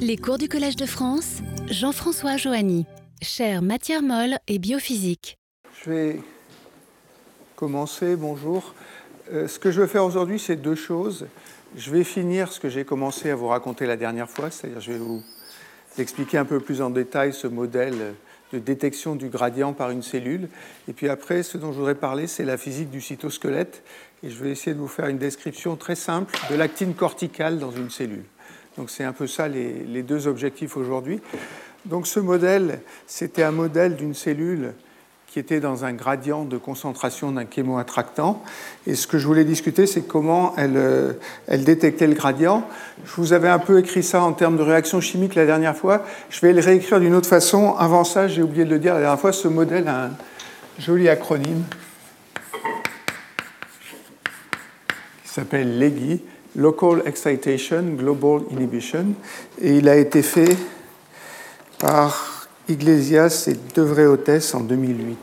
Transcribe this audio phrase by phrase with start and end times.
[0.00, 1.38] Les cours du Collège de France,
[1.68, 2.86] Jean-François Joanny,
[3.20, 5.38] chère matière molle et biophysique.
[5.84, 6.20] Je vais
[7.56, 8.74] commencer, bonjour.
[9.32, 11.26] Euh, ce que je veux faire aujourd'hui, c'est deux choses.
[11.76, 14.92] Je vais finir ce que j'ai commencé à vous raconter la dernière fois, c'est-à-dire je
[14.92, 15.22] vais vous
[15.98, 18.14] expliquer un peu plus en détail ce modèle
[18.52, 20.48] de détection du gradient par une cellule.
[20.88, 23.82] Et puis après, ce dont je voudrais parler, c'est la physique du cytosquelette.
[24.22, 27.70] Et je vais essayer de vous faire une description très simple de l'actine corticale dans
[27.70, 28.24] une cellule.
[28.78, 31.20] Donc c'est un peu ça les, deux objectifs aujourd'hui.
[31.84, 34.72] Donc ce modèle, c'était un modèle d'une cellule
[35.26, 38.42] qui était dans un gradient de concentration d'un chémoattractant.
[38.86, 41.12] Et ce que je voulais discuter, c'est comment elle, euh,
[41.48, 42.66] elle, détectait le gradient.
[43.04, 46.04] Je vous avais un peu écrit ça en termes de réaction chimique la dernière fois.
[46.30, 47.74] Je vais le réécrire d'une autre façon.
[47.76, 50.10] Avant ça, j'ai oublié de le dire la dernière fois, ce modèle a un
[50.78, 51.64] joli acronyme
[55.24, 56.22] qui s'appelle LEGI,
[56.58, 59.14] Local Excitation Global Inhibition.
[59.60, 60.56] Et il a été fait
[61.78, 65.16] par Iglesias et Devray Hôtesse en 2008.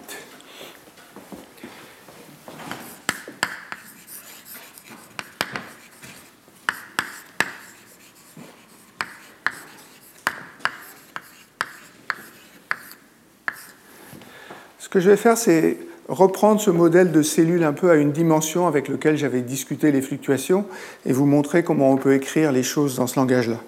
[14.80, 18.12] Ce que je vais faire, c'est reprendre ce modèle de cellule un peu à une
[18.12, 20.66] dimension avec lequel j'avais discuté les fluctuations
[21.06, 23.60] et vous montrer comment on peut écrire les choses dans ce langage-là.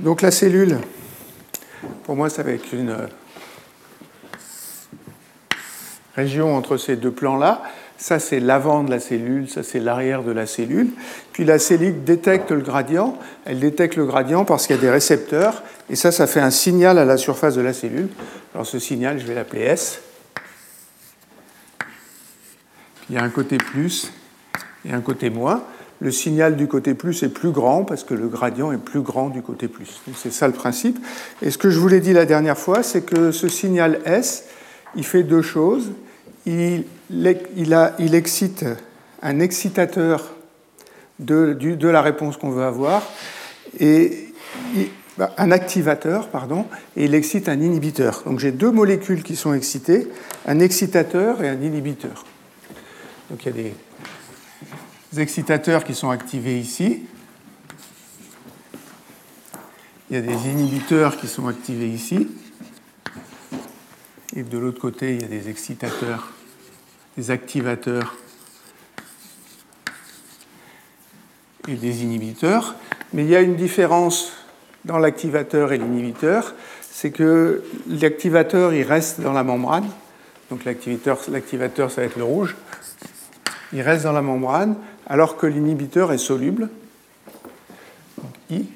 [0.00, 0.78] Donc la cellule,
[2.04, 3.06] pour moi, ça va être une euh,
[6.14, 7.62] région entre ces deux plans-là.
[7.96, 10.90] Ça, c'est l'avant de la cellule, ça, c'est l'arrière de la cellule.
[11.32, 13.16] Puis la cellule détecte le gradient.
[13.44, 15.62] Elle détecte le gradient parce qu'il y a des récepteurs.
[15.88, 18.08] Et ça, ça fait un signal à la surface de la cellule.
[18.54, 20.02] Alors ce signal, je vais l'appeler S.
[23.12, 24.10] il y a un côté plus
[24.86, 25.62] et un côté moins
[26.00, 29.28] le signal du côté plus est plus grand parce que le gradient est plus grand
[29.28, 30.00] du côté plus.
[30.16, 30.98] C'est ça le principe.
[31.42, 34.46] Et ce que je vous l'ai dit la dernière fois, c'est que ce signal S,
[34.96, 35.92] il fait deux choses.
[36.44, 36.84] Il,
[38.12, 38.64] excite
[39.22, 40.32] un excitateur
[41.20, 43.04] de, de la réponse qu'on veut avoir
[43.78, 44.32] et
[45.16, 46.66] bah, un activateur, pardon,
[46.96, 48.24] et il excite un inhibiteur.
[48.26, 50.08] Donc j'ai deux molécules qui sont excitées,
[50.48, 52.24] un excitateur et un inhibiteur.
[53.32, 53.72] Donc il y a
[55.10, 57.00] des excitateurs qui sont activés ici.
[60.10, 62.28] Il y a des inhibiteurs qui sont activés ici.
[64.36, 66.30] Et de l'autre côté, il y a des excitateurs,
[67.16, 68.18] des activateurs
[71.68, 72.74] et des inhibiteurs.
[73.14, 74.32] Mais il y a une différence
[74.84, 79.88] dans l'activateur et l'inhibiteur, c'est que l'activateur, il reste dans la membrane.
[80.50, 81.22] Donc l'activateur,
[81.90, 82.54] ça va être le rouge.
[83.72, 86.68] Il reste dans la membrane, alors que l'inhibiteur est soluble.
[88.18, 88.66] Donc I.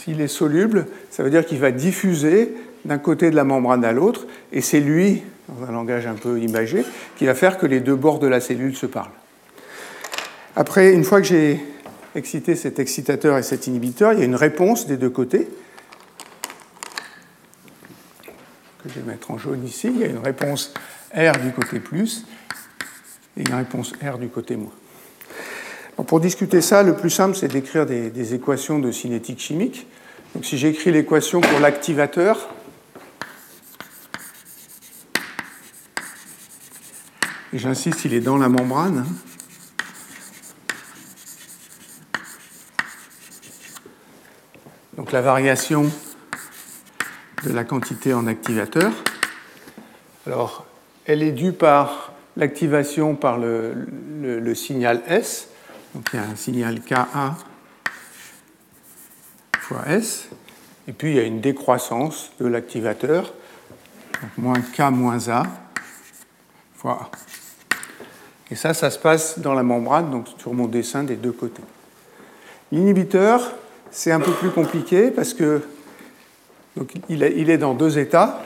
[0.00, 3.92] S'il est soluble, ça veut dire qu'il va diffuser d'un côté de la membrane à
[3.92, 6.84] l'autre, et c'est lui, dans un langage un peu imagé,
[7.16, 9.10] qui va faire que les deux bords de la cellule se parlent.
[10.56, 11.62] Après, une fois que j'ai
[12.14, 15.48] excité cet excitateur et cet inhibiteur, il y a une réponse des deux côtés.
[18.79, 19.88] que je vais mettre en jaune ici.
[19.92, 20.72] Il y a une réponse
[21.14, 22.24] R du côté plus
[23.36, 24.72] et une réponse R du côté moins.
[26.06, 29.86] pour discuter ça, le plus simple, c'est d'écrire des, équations de cinétique chimique.
[30.34, 32.48] Donc si j'écris l'équation pour l'activateur,
[37.52, 39.04] et j'insiste, il est dans la membrane.
[44.96, 45.90] Donc la variation
[47.44, 48.92] de la quantité en activateur.
[50.26, 50.66] Alors,
[51.06, 55.48] elle est due par l'activation par le, signal S.
[55.94, 57.08] Donc il y a un signal Ka
[59.58, 60.28] fois S.
[60.88, 63.32] Et puis il y a une décroissance de l'activateur.
[64.20, 65.44] Donc moins K moins A
[66.74, 67.10] fois A.
[68.50, 71.62] Et ça, ça se passe dans la membrane, donc sur mon dessin des deux côtés.
[72.72, 73.52] L'inhibiteur,
[73.90, 75.62] c'est un peu plus compliqué parce que
[76.76, 78.42] donc il est, dans deux états.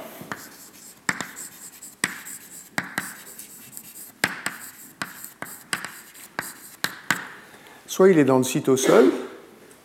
[7.86, 9.12] Soit il est dans le cytosol,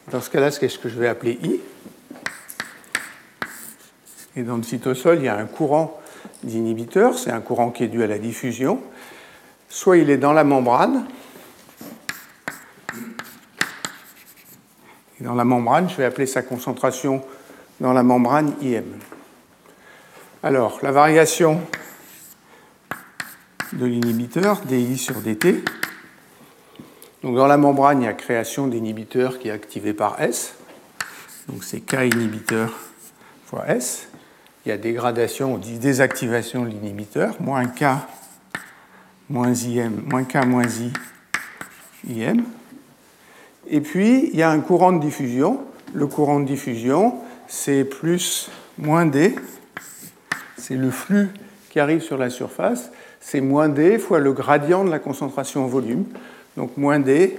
[0.09, 1.59] dans ce cas-là, c'est ce que je vais appeler I.
[4.35, 5.99] Et dans le cytosol, il y a un courant
[6.43, 8.81] d'inhibiteur, c'est un courant qui est dû à la diffusion.
[9.67, 11.05] Soit il est dans la membrane.
[15.19, 17.21] Et dans la membrane, je vais appeler sa concentration
[17.79, 18.83] dans la membrane IM.
[20.43, 21.61] Alors, la variation
[23.73, 25.63] de l'inhibiteur, DI sur DT,
[27.21, 30.55] Donc dans la membrane, il y a création d'inhibiteurs qui est activée par S.
[31.47, 32.73] Donc c'est K inhibiteur
[33.45, 34.07] fois S.
[34.65, 37.85] Il y a dégradation ou désactivation de l'inhibiteur, moins K
[39.29, 40.91] moins IM, moins K moins I,
[42.07, 42.43] IM.
[43.67, 45.59] Et puis, il y a un courant de diffusion.
[45.93, 47.15] Le courant de diffusion,
[47.49, 49.35] c'est plus moins D.
[50.55, 51.29] C'est le flux
[51.69, 52.91] qui arrive sur la surface.
[53.19, 56.05] C'est moins D fois le gradient de la concentration en volume.
[56.55, 57.37] Donc moins D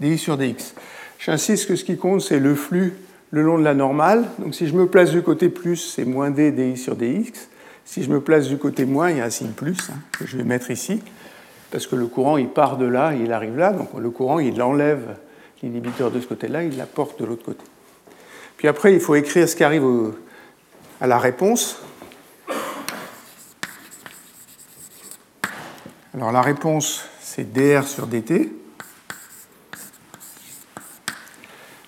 [0.00, 0.74] dI sur dx.
[1.18, 2.94] J'insiste que ce qui compte, c'est le flux
[3.30, 4.24] le long de la normale.
[4.38, 7.48] Donc si je me place du côté plus, c'est moins d dI sur dx.
[7.84, 10.26] Si je me place du côté moins, il y a un signe plus hein, que
[10.26, 11.02] je vais mettre ici,
[11.72, 13.72] parce que le courant, il part de là, il arrive là.
[13.72, 15.16] Donc le courant, il enlève
[15.62, 17.64] l'inhibiteur de ce côté-là, il l'apporte de l'autre côté.
[18.56, 19.86] Puis après, il faut écrire ce qui arrive
[21.00, 21.82] à la réponse.
[26.14, 28.52] Alors la réponse, c'est dr sur dt.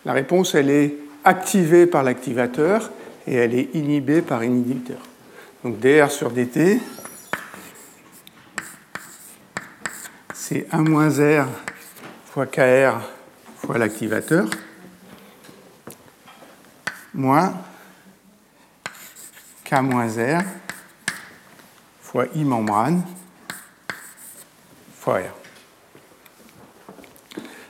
[0.05, 2.91] La réponse, elle est activée par l'activateur
[3.27, 4.99] et elle est inhibée par inhibiteur.
[5.65, 6.81] Donc dr sur dt,
[10.35, 11.47] c'est 1 moins r
[12.27, 12.99] fois kr
[13.65, 14.47] fois l'activateur,
[17.15, 17.55] moins
[19.65, 20.43] k moins r
[22.01, 23.03] fois i membrane
[24.99, 25.35] fois r.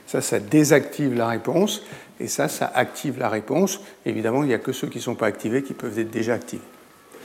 [0.07, 1.83] Ça, ça désactive la réponse
[2.19, 3.79] et ça, ça active la réponse.
[4.05, 6.33] Évidemment, il n'y a que ceux qui ne sont pas activés qui peuvent être déjà
[6.35, 6.61] activés.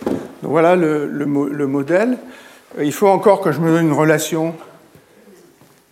[0.04, 2.18] Donc voilà le, modèle.
[2.80, 4.54] Il faut encore que je me donne une relation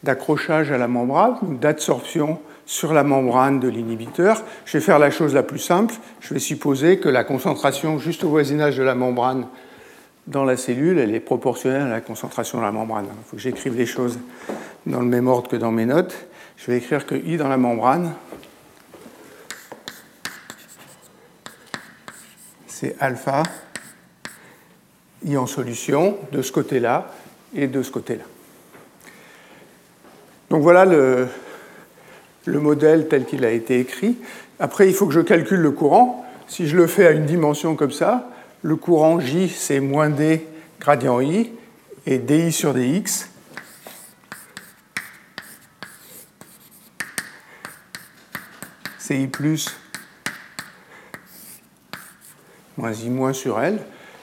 [0.02, 4.42] d'accrochage à la membrane d'absorption sur la membrane de l'inhibiteur.
[4.64, 5.94] Je vais faire la chose la plus simple.
[6.20, 9.46] Je vais supposer que la concentration juste au voisinage de la membrane
[10.26, 13.06] dans la cellule, elle est proportionnelle à la concentration de la membrane.
[13.06, 14.18] Il faut que j'écrive les choses
[14.84, 16.26] dans le même ordre que dans mes notes.
[16.56, 18.12] Je vais écrire que I dans la membrane,
[22.66, 23.44] c'est alpha
[25.24, 27.12] I en solution de ce côté-là
[27.54, 28.24] et de ce côté-là.
[30.50, 31.28] Donc voilà le,
[32.46, 34.16] le modèle tel qu'il a été écrit.
[34.58, 36.24] Après, il faut que je calcule le courant.
[36.46, 38.30] Si je le fais à une dimension comme ça,
[38.62, 40.46] le courant J, c'est moins D
[40.80, 41.50] gradient I,
[42.06, 43.28] et DI sur DX.
[48.98, 49.76] C'est I plus
[52.76, 53.78] moins I moins sur L.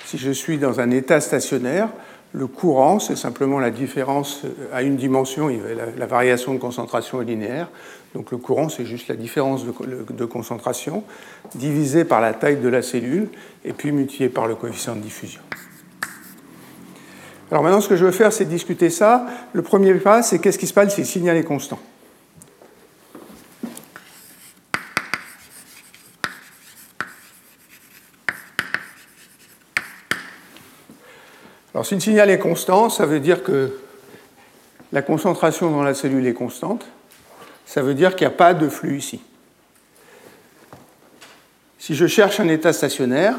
[0.06, 1.90] Si je suis dans un état stationnaire,
[2.34, 4.42] le courant, c'est simplement la différence
[4.72, 5.50] à une dimension,
[5.98, 7.70] la, variation de concentration est linéaire.
[8.14, 11.04] Donc le courant, c'est juste la différence de, concentration
[11.56, 13.30] divisée par la taille de la cellule
[13.66, 15.42] et puis multipliée par le coefficient de diffusion.
[17.50, 19.26] Alors maintenant, ce que je veux faire, c'est discuter ça.
[19.54, 21.80] Le premier pas, c'est qu'est-ce qui se passe si le signal est constant?
[31.74, 33.76] Alors si le signal est constant, ça veut dire que
[34.92, 36.86] la concentration dans la cellule est constante.
[37.66, 39.22] Ça veut dire qu'il n'y a pas de flux ici.
[41.80, 43.36] Si je cherche un état stationnaire,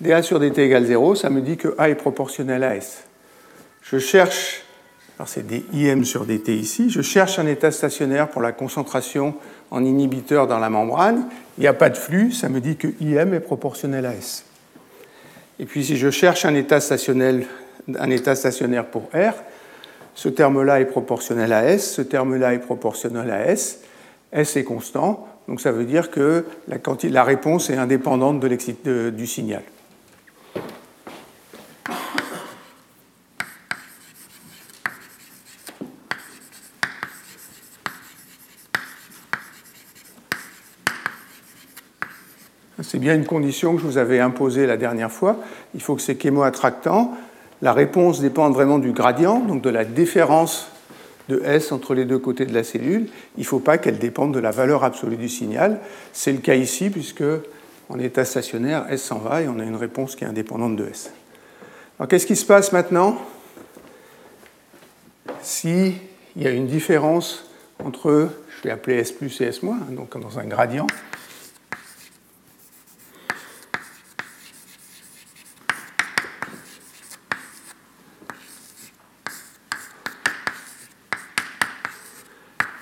[0.00, 3.04] dA sur dt égale 0, ça me dit que A est proportionnel à S.
[3.82, 4.62] Je cherche,
[5.18, 9.34] alors c'est dIm sur dt ici, je cherche un état stationnaire pour la concentration
[9.70, 11.26] en inhibiteur dans la membrane,
[11.56, 14.44] il n'y a pas de flux, ça me dit que Im est proportionnel à S.
[15.58, 19.34] Et puis si je cherche un état, un état stationnaire pour R,
[20.14, 23.82] ce terme-là est proportionnel à S, ce terme-là est proportionnel à S,
[24.32, 29.62] S est constant, donc ça veut dire que la, réponse est indépendante de du signal.
[42.94, 45.38] C'est bien une condition que je vous avais imposée la dernière fois.
[45.74, 47.12] Il faut que c'est chémoattractant.
[47.62, 50.68] La réponse dépend vraiment du gradient, donc de la différence
[51.28, 53.08] de S entre les deux côtés de la cellule.
[53.36, 55.80] Il ne faut pas qu'elle dépende de la valeur absolue du signal.
[56.12, 57.24] C'est le cas ici, puisque
[57.88, 60.86] en état stationnaire, S s'en va et on a une réponse qui est indépendante de
[60.86, 61.12] S.
[61.98, 63.16] Alors qu'est-ce qui se passe maintenant
[65.42, 65.94] s'il
[66.36, 67.50] y a une différence
[67.84, 70.86] entre, je vais appeler S plus et S moins, donc dans un gradient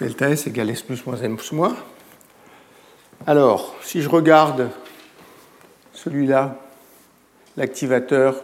[0.03, 1.77] delta S égale S plus moins M moins.
[3.25, 4.69] Alors, si je regarde
[5.93, 6.59] celui-là,
[7.57, 8.43] l'activateur,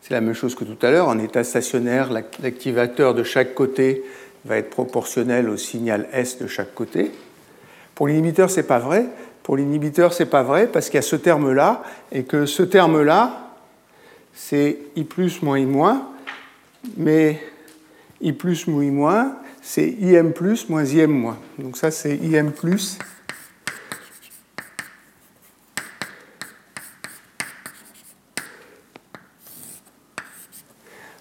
[0.00, 1.08] c'est la même chose que tout à l'heure.
[1.08, 4.04] En état stationnaire, l'activateur de chaque côté
[4.44, 7.10] va être proportionnel au signal S de chaque côté.
[7.96, 9.06] Pour l'inhibiteur, ce n'est pas vrai.
[9.42, 11.82] Pour l'inhibiteur, ce n'est pas vrai parce qu'il y a ce terme-là
[12.12, 13.50] et que ce terme-là,
[14.34, 16.08] c'est I plus moins I moins,
[16.96, 17.42] mais
[18.20, 21.38] I plus moins I moins, c'est IM plus moins IM moins.
[21.58, 22.98] Donc ça, c'est IM plus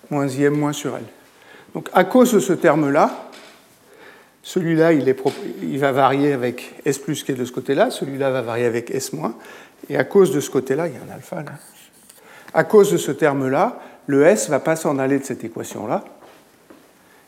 [0.10, 1.03] moins IM moins sur L.
[1.74, 3.29] Donc à cause de ce terme-là,
[4.43, 8.65] celui-là, il, va varier avec S plus qui est de ce côté-là, celui-là va varier
[8.65, 9.36] avec S moins,
[9.88, 11.53] et à cause de ce côté-là, il y a un alpha là,
[12.53, 16.03] à cause de ce terme-là, le S ne va pas s'en aller de cette équation-là,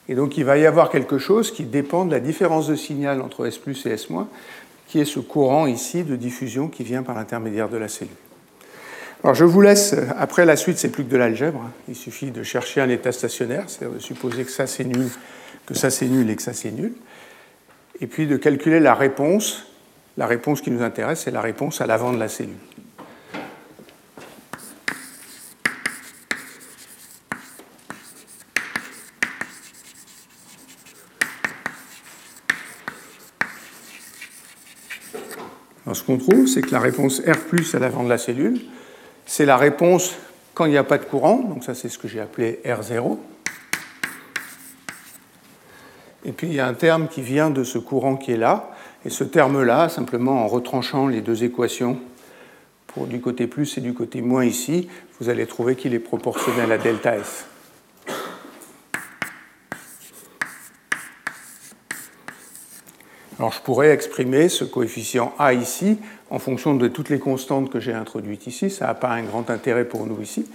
[0.10, 3.22] et donc il va y avoir quelque chose qui dépend de la différence de signal
[3.22, 4.08] entre S et S
[4.88, 8.14] qui est ce courant ici de diffusion qui vient par l'intermédiaire de la cellule.
[9.24, 11.70] Alors je vous laisse, après la suite, c'est plus que de l'algèbre.
[11.88, 15.08] Il suffit de chercher un état stationnaire, c'est-à-dire de supposer que ça c'est nul,
[15.66, 16.94] que ça c'est nul et que ça c'est nul.
[18.02, 19.68] Et puis de calculer la réponse.
[20.16, 22.54] La réponse qui nous intéresse, c'est la réponse à l'avant de la cellule.
[36.04, 38.60] Qu'on trouve, c'est que la réponse R à l'avant de la cellule,
[39.26, 40.16] c'est la réponse
[40.54, 43.18] quand il n'y a pas de courant, donc ça c'est ce que j'ai appelé R0.
[46.26, 48.72] Et puis il y a un terme qui vient de ce courant qui est là,
[49.06, 52.00] et ce terme-là, simplement en retranchant les deux équations
[52.88, 54.88] pour du côté plus et du côté moins ici,
[55.20, 57.46] vous allez trouver qu'il est proportionnel à delta S.
[63.40, 65.98] Alors je pourrais exprimer ce coefficient A ici
[66.30, 68.70] en fonction de toutes les constantes que j'ai introduites ici.
[68.70, 70.46] Ça n'a pas un grand intérêt pour nous ici,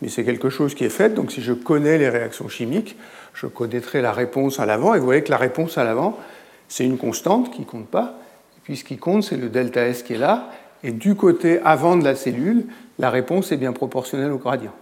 [0.00, 1.14] mais c'est quelque chose qui est fait.
[1.14, 2.96] Donc si je connais les réactions chimiques,
[3.34, 4.94] je connaîtrai la réponse à l'avant.
[4.94, 6.16] Et vous voyez que la réponse à l'avant,
[6.68, 8.18] c'est une constante qui ne compte pas.
[8.56, 10.50] Et puis ce qui compte, c'est le delta S qui est là.
[10.84, 12.66] Et du côté avant de la cellule,
[12.98, 14.74] la réponse est bien proportionnelle au gradient.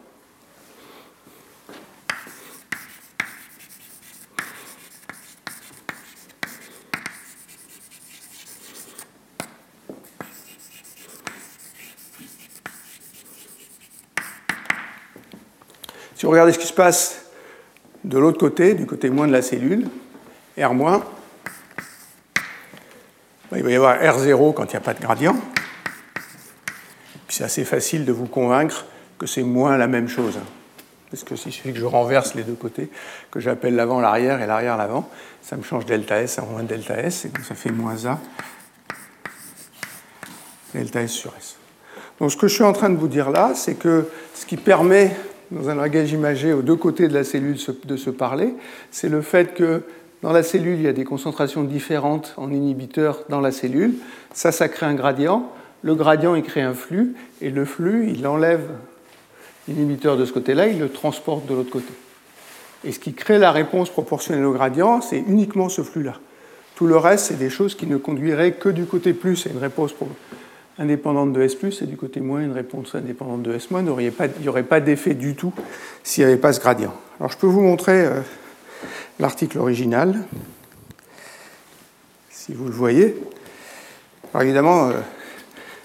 [16.21, 17.23] Si vous regardez ce qui se passe
[18.05, 19.89] de l'autre côté, du côté moins de la cellule,
[20.59, 21.03] R-, ben,
[23.57, 25.35] il va y avoir R0 quand il n'y a pas de gradient.
[27.27, 28.85] Puis c'est assez facile de vous convaincre
[29.19, 30.39] que c'est moins la même chose.
[31.11, 32.91] Parce que s'il suffit que je renverse les deux côtés,
[33.31, 35.09] que j'appelle l'avant l'arrière et l'arrière l'avant,
[35.41, 38.19] ça me change delta S en moins delta S, et donc ça fait moins A
[40.75, 41.57] delta S sur S.
[42.19, 44.59] Donc ce que je suis en train de vous dire là, c'est que ce qui
[44.59, 45.17] permet
[45.51, 48.55] dans un langage imagé aux deux côtés de la cellule de se parler,
[48.91, 49.83] c'est le fait que
[50.23, 53.95] dans la cellule, il y a des concentrations différentes en inhibiteurs dans la cellule.
[54.35, 55.51] Ça, ça crée un gradient.
[55.83, 57.15] Le gradient, il crée un flux.
[57.41, 58.69] Et le flux, il enlève
[59.67, 61.93] l'inhibiteur de ce côté-là, il le transporte de l'autre côté.
[62.85, 66.15] Et ce qui crée la réponse proportionnelle au gradient, c'est uniquement ce flux-là.
[66.75, 69.59] Tout le reste, c'est des choses qui ne conduiraient que du côté plus à une
[69.59, 69.93] réponse
[70.81, 74.63] indépendante de S, et du côté moins, une réponse indépendante de S-, il n'y aurait
[74.63, 75.53] pas d'effet du tout
[76.03, 76.95] s'il n'y avait pas ce gradient.
[77.21, 78.21] Alors je peux vous montrer euh,
[79.19, 80.25] l'article original,
[82.31, 83.15] si vous le voyez.
[84.33, 84.93] Alors évidemment, euh,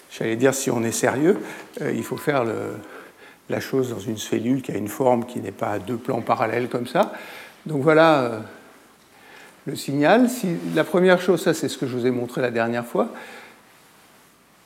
[0.10, 1.38] j'allais dire si on est sérieux,
[1.82, 2.46] euh, il faut faire
[3.50, 6.22] la chose dans une cellule qui a une forme qui n'est pas à deux plans
[6.22, 7.12] parallèles comme ça.
[7.66, 8.44] Donc voilà
[9.66, 10.30] le signal.
[10.30, 13.10] Si, la première chose, ça c'est ce que je vous ai montré la dernière fois,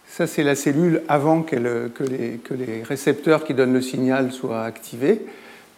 [0.10, 5.22] ça, c'est la cellule avant que, les, récepteurs qui donnent le signal soient activés.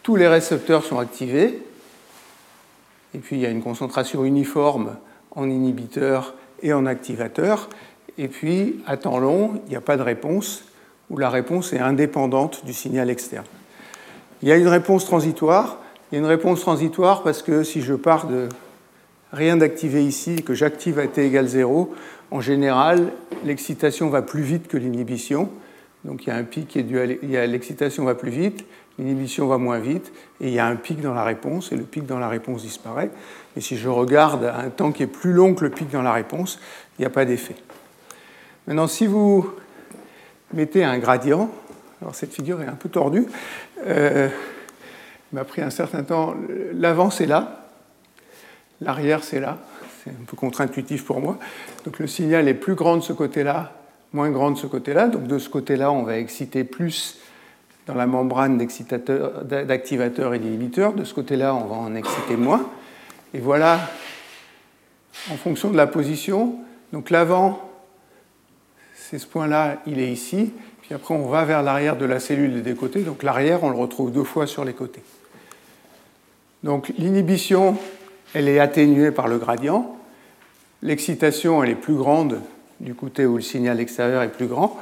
[0.04, 1.62] Tous les récepteurs sont activés.
[3.14, 4.96] Et puis, il y a une concentration uniforme
[5.36, 6.34] en inhibiteur
[6.64, 7.70] et en activateur.
[8.18, 10.64] Et puis, à temps long, il n'y a pas de réponse,
[11.10, 13.46] ou la réponse est indépendante du signal externe.
[14.42, 15.78] Il y a une réponse transitoire.
[16.12, 18.48] Il y a une réponse transitoire parce que si je pars de
[19.34, 21.94] rien d'activé ici et que j'active à t égale 0,
[22.32, 23.12] en général,
[23.44, 25.50] l'excitation va plus vite que l'inhibition.
[26.06, 28.66] Donc il y a un pic qui est dû à l'excitation va plus vite,
[28.98, 31.84] l'inhibition va moins vite, et il y a un pic dans la réponse, et le
[31.84, 33.12] pic dans la réponse disparaît.
[33.56, 36.14] Et si je regarde un temps qui est plus long que le pic dans la
[36.14, 36.60] réponse,
[36.98, 37.56] il n'y a pas d'effet.
[38.66, 39.52] Maintenant, si vous
[40.54, 41.52] mettez un gradient,
[42.02, 43.28] alors cette figure est un peu tordue,
[43.86, 44.30] euh,
[45.32, 46.34] il m'a pris un certain temps,
[46.74, 47.68] l'avant c'est là,
[48.80, 49.60] l'arrière c'est là,
[50.04, 51.38] c'est un peu contre-intuitif pour moi.
[51.86, 53.74] Donc le signal est plus grand de ce côté-là,
[54.14, 55.08] moins grand de ce côté-là.
[55.08, 57.20] Donc de ce côté-là, on va exciter plus
[57.88, 60.94] dans la membrane d'activateur et d'inhibiteur.
[60.94, 62.68] De ce côté-là, on va en exciter moins.
[63.34, 63.80] Et voilà,
[65.32, 66.56] en fonction de la position,
[66.94, 67.70] donc l'avant,
[68.96, 70.52] c'est ce point-là, il est ici.
[70.82, 73.02] Puis après, on va vers l'arrière de la cellule des côtés.
[73.02, 75.04] Donc l'arrière, on le retrouve deux fois sur les côtés.
[76.64, 77.78] Donc l'inhibition,
[78.34, 79.98] elle est atténuée par le gradient.
[80.82, 82.40] L'excitation, elle est plus grande
[82.80, 84.80] du côté où le signal extérieur est plus grand.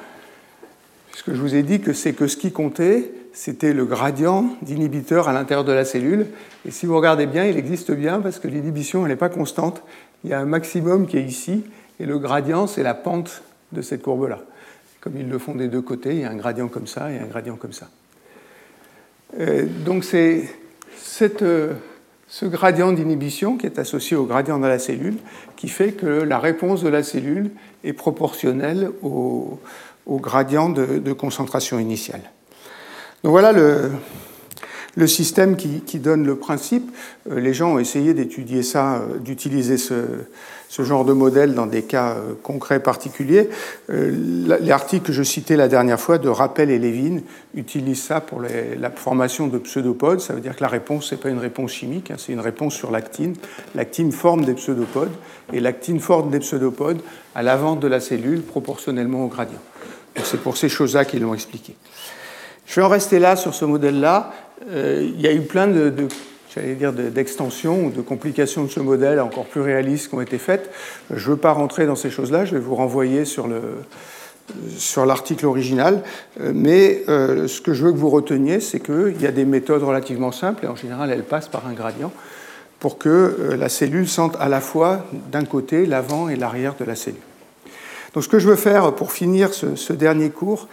[1.14, 4.46] Ce que je vous ai dit, que c'est que ce qui comptait, c'était le gradient
[4.62, 6.28] d'inhibiteur à l'intérieur de la cellule.
[6.66, 9.84] Et si vous regardez bien, il existe bien parce que l'inhibition, elle n'est pas constante.
[10.24, 11.64] Il y a un maximum qui est ici,
[12.00, 14.40] et le gradient, c'est la pente de cette courbe-là.
[15.02, 17.20] Comme ils le font des deux côtés, il y a un gradient comme ça et
[17.20, 17.90] un gradient comme ça.
[19.40, 20.50] Euh, donc c'est
[21.42, 21.74] euh,
[22.30, 25.18] ce gradient d'inhibition qui est associé au gradient de la cellule
[25.56, 27.50] qui fait que la réponse de la cellule
[27.84, 29.60] est proportionnelle au,
[30.08, 32.22] gradient de, concentration initiale.
[33.24, 36.92] Donc voilà le, système qui, donne le principe.
[37.30, 39.94] Euh, les gens ont essayé d'étudier ça, euh, d'utiliser ce,
[40.84, 43.50] genre de modèle dans des cas euh, concrets particuliers.
[43.88, 47.22] L'article que je citais la dernière fois de Rappel et Levin
[47.56, 50.20] utilise ça pour la formation de pseudopodes.
[50.20, 52.40] Ça veut dire que la réponse, ce n'est pas une réponse chimique, hein, c'est une
[52.40, 53.36] réponse sur l'actine.
[53.76, 55.12] L'actine forme des pseudopodes
[55.54, 57.02] et l'actine forme des pseudopodes
[57.36, 59.62] à l'avant de la cellule proportionnellement au gradient.
[60.24, 61.76] C'est pour ces choses-là qu'ils l'ont expliqué.
[62.66, 64.32] Je vais en rester là sur ce modèle-là.
[64.70, 65.92] Euh, il y a eu plein de,
[66.54, 70.38] j'allais dire, d'extensions ou de complications de ce modèle encore plus réalistes qui ont été
[70.38, 70.72] faites.
[71.10, 73.62] Je ne veux pas rentrer dans ces choses-là, je vais vous renvoyer sur le
[74.78, 76.02] sur l'article original,
[76.42, 79.46] euh, mais euh, ce que je veux que vous reteniez, c'est qu'il y a des
[79.46, 82.12] méthodes relativement simples, et en général elles passent par un gradient,
[82.80, 86.96] pour que la cellule sente à la fois d'un côté l'avant et l'arrière de la
[86.96, 87.20] cellule.
[88.16, 90.68] Donc ce que je veux faire pour finir ce dernier cours,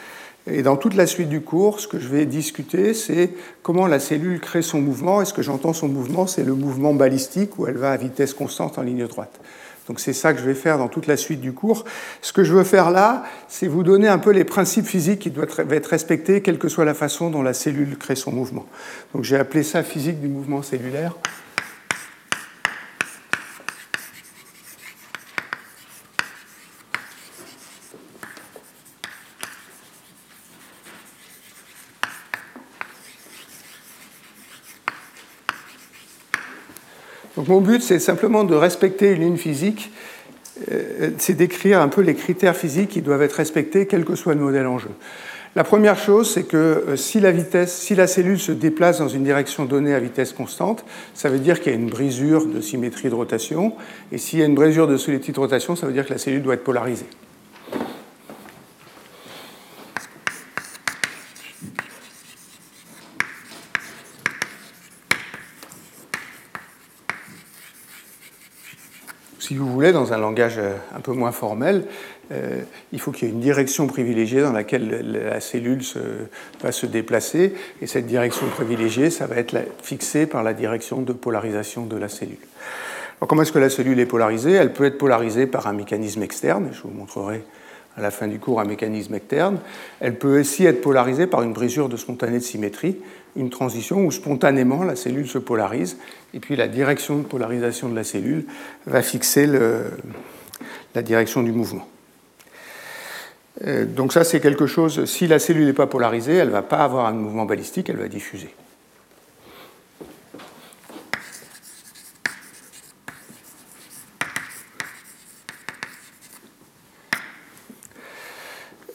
[0.48, 3.30] et dans toute la suite du cours, ce que je vais discuter, c'est
[3.62, 5.20] comment la cellule crée son mouvement.
[5.20, 8.32] Et ce que j'entends son mouvement, c'est le mouvement balistique où elle va à vitesse
[8.32, 9.40] constante en ligne droite.
[9.88, 11.84] Donc c'est ça que je vais faire dans toute la suite du cours.
[12.22, 15.30] Ce que je veux faire là, c'est vous donner un peu les principes physiques qui
[15.30, 18.66] doivent être respectés, quelle que soit la façon dont la cellule crée son mouvement.
[19.14, 21.16] Donc j'ai appelé ça physique du mouvement cellulaire.
[37.36, 39.90] Donc mon but, c'est simplement de respecter une ligne physique,
[40.72, 44.34] euh, c'est d'écrire un peu les critères physiques qui doivent être respectés, quel que soit
[44.34, 44.90] le modèle en jeu.
[45.54, 49.08] La première chose, c'est que euh, si la, vitesse, si la cellule se déplace dans
[49.08, 52.60] une direction donnée à vitesse constante, ça veut dire qu'il y a une brisure de
[52.60, 53.74] symétrie de rotation.
[54.12, 56.18] Et s'il y a une brisure de symétrie de rotation, ça veut dire que la
[56.18, 57.06] cellule doit être polarisée.
[69.46, 71.84] Si vous voulez, dans un langage euh, un peu moins formel,
[72.32, 75.82] euh, il faut qu'il y ait une direction privilégiée dans laquelle la cellule
[76.62, 81.12] va se déplacer, et cette direction privilégiée, ça va être fixée par la direction de
[81.12, 82.38] polarisation de la cellule.
[83.20, 84.50] Alors, comment est-ce que la cellule est polarisée?
[84.50, 87.44] Elle peut être polarisée par un mécanisme externe, je vous montrerai
[87.96, 89.58] à la fin du cours un mécanisme externe.
[90.00, 92.96] Elle peut aussi être polarisée par une brisure de spontanée de symétrie,
[93.36, 95.98] une transition où spontanément la cellule se polarise,
[96.34, 98.46] et puis la direction de polarisation de la cellule
[98.86, 99.46] va fixer
[100.94, 101.86] la direction du mouvement.
[103.64, 106.62] Euh, donc ça, c'est quelque chose, si la cellule n'est pas polarisée, elle ne va
[106.62, 108.54] pas avoir un mouvement balistique, elle va diffuser.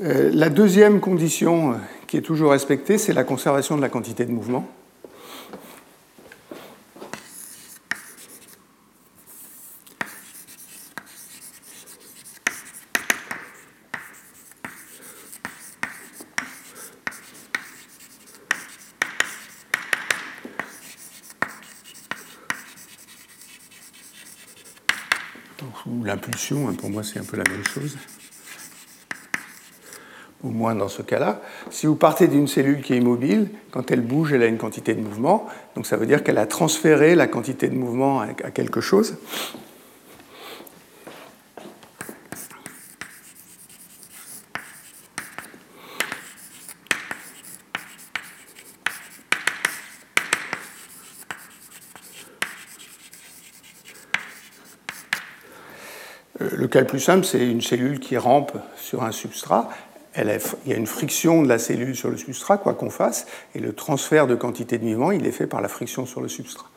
[0.04, 1.76] Euh, la deuxième condition
[2.12, 4.68] qui est toujours respectée, c'est la conservation de la quantité de mouvement.
[26.04, 27.96] l'impulsion, hein, pour moi c'est un peu la même chose
[30.44, 31.42] au moins dans ce cas-là.
[31.70, 34.94] Si vous partez d'une cellule qui est immobile, quand elle bouge, elle a une quantité
[34.94, 35.46] de mouvement.
[35.76, 39.16] Donc ça veut dire qu'elle a transféré la quantité de mouvement à quelque chose.
[56.42, 59.70] Euh, le cas le plus simple, c'est une cellule qui rampe sur un substrat
[60.18, 63.60] il y a une friction de la cellule sur le substrat, quoi qu'on fasse, et
[63.60, 66.68] le transfert de quantité de mouvement, il est fait par la friction sur le substrat.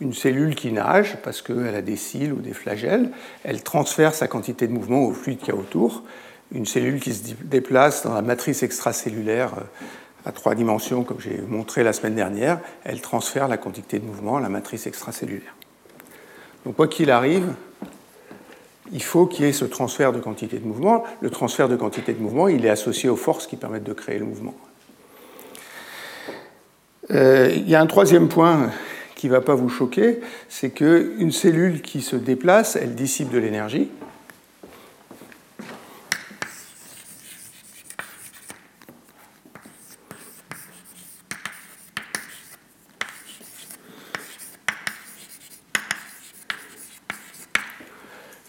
[0.00, 3.10] Une cellule qui nage, parce qu'elle a des cils ou des flagelles,
[3.44, 6.02] elle transfère sa quantité de mouvement au fluide qu'il y a autour.
[6.52, 9.62] Une cellule qui se déplace dans la matrice extracellulaire euh,
[10.24, 14.36] à trois dimensions, comme j'ai montré la semaine dernière, elle transfère la quantité de mouvement
[14.36, 15.56] à la matrice extracellulaire.
[16.64, 17.52] Donc quoi qu'il arrive,
[18.92, 21.02] il faut qu'il y ait ce transfert de quantité de mouvement.
[21.20, 24.18] Le transfert de quantité de mouvement, il est associé aux forces qui permettent de créer
[24.18, 24.54] le mouvement.
[27.10, 28.70] Euh, il y a un troisième point
[29.16, 33.38] qui ne va pas vous choquer, c'est qu'une cellule qui se déplace, elle dissipe de
[33.38, 33.88] l'énergie.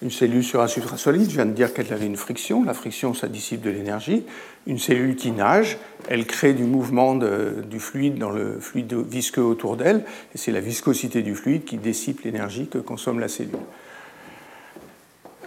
[0.04, 2.66] Une cellule sur un substrat solide, je viens de dire qu'elle avait une friction.
[2.66, 4.26] La friction, ça dissipe de l'énergie.
[4.68, 5.78] Une cellule qui nage,
[6.10, 10.04] elle crée du mouvement du fluide dans le fluide visqueux autour d'elle.
[10.36, 13.56] Et c'est la viscosité du fluide qui dissipe l'énergie que consomme la cellule.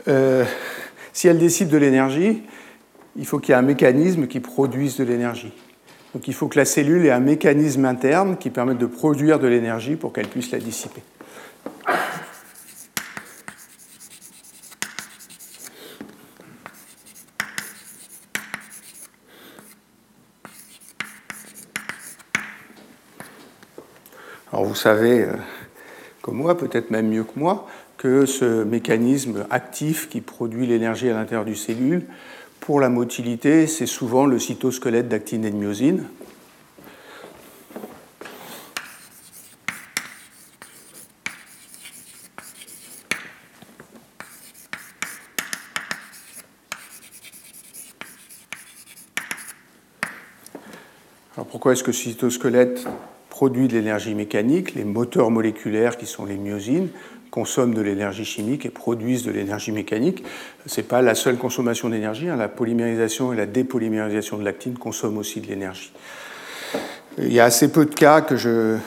[0.08, 0.46] Euh,
[1.12, 2.42] si elle dissipe de l'énergie,
[3.16, 5.52] il faut qu'il y ait un mécanisme qui produise de l'énergie.
[6.14, 9.48] Donc il faut que la cellule ait un mécanisme interne qui permette de produire de
[9.48, 11.02] l'énergie pour qu'elle puisse la dissiper.
[24.56, 25.34] Alors vous savez, euh,
[26.22, 27.66] comme moi, peut-être même mieux que moi,
[27.98, 32.06] que ce mécanisme actif qui produit l'énergie à l'intérieur du cellule,
[32.60, 36.04] pour la motilité, c'est souvent le cytosquelette d'actine et de myosine.
[51.36, 52.86] Alors pourquoi est-ce que ce cytosquelette
[53.36, 56.88] produit de l'énergie mécanique, les moteurs moléculaires qui sont les myosines
[57.30, 60.24] consomment de l'énergie chimique et produisent de l'énergie mécanique.
[60.64, 62.36] Ce n'est pas la seule consommation d'énergie, hein.
[62.36, 65.92] la polymérisation et la dépolymérisation de l'actine consomment aussi de l'énergie.
[67.18, 68.78] Il y a assez peu de cas que je,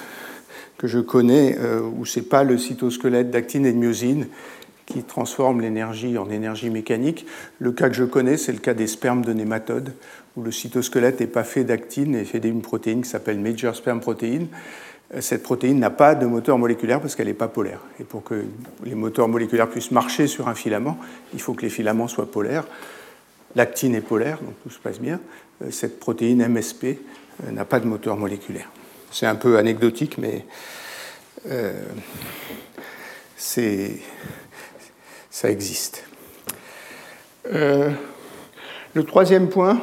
[1.02, 4.26] connais euh, où ce n'est pas le cytosquelette d'actine et de myosine
[4.88, 7.28] qui transforme l'énergie en énergie mécanique.
[7.60, 9.94] Le cas que je connais, c'est le cas des spermes de nématodes,
[10.40, 14.00] où le cytosquelette n'est pas fait d'actine et fait d'une protéine qui s'appelle Major Sperm
[14.00, 14.46] Protein.
[15.14, 17.82] Euh, cette protéine n'a pas de moteur moléculaire parce qu'elle n'est pas polaire.
[18.00, 18.46] Et pour que
[18.86, 20.98] les moteurs moléculaires puissent marcher sur un filament,
[21.34, 22.66] il faut que les filaments soient polaires.
[23.56, 25.20] L'actine est polaire, donc tout se passe bien.
[25.62, 28.70] Euh, cette protéine MSP euh, n'a pas de moteur moléculaire.
[29.12, 30.46] C'est un peu anecdotique, mais
[33.38, 33.60] ça
[35.50, 36.04] existe.
[37.52, 39.82] le troisième point,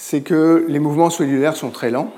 [0.00, 2.12] c'est que les mouvements cellulaires sont très lents.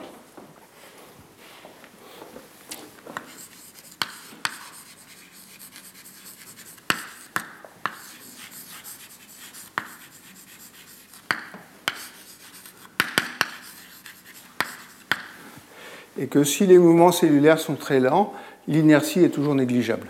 [16.19, 18.35] Et que si les mouvements cellulaires sont très lents,
[18.69, 20.07] l'inertie est toujours négligeable.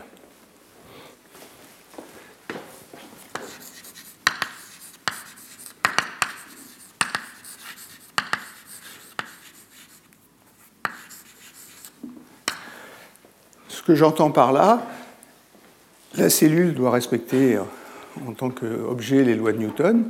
[13.91, 14.87] Que j'entends par là,
[16.17, 17.63] la cellule doit respecter euh,
[18.25, 20.05] en tant qu'objet les lois de Newton,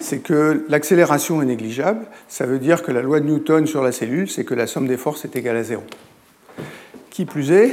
[0.00, 2.06] c'est que l'accélération est négligeable.
[2.26, 4.88] Ça veut dire que la loi de Newton sur la cellule, c'est que la somme
[4.88, 5.84] des forces est égale à zéro.
[7.10, 7.70] Qui plus est,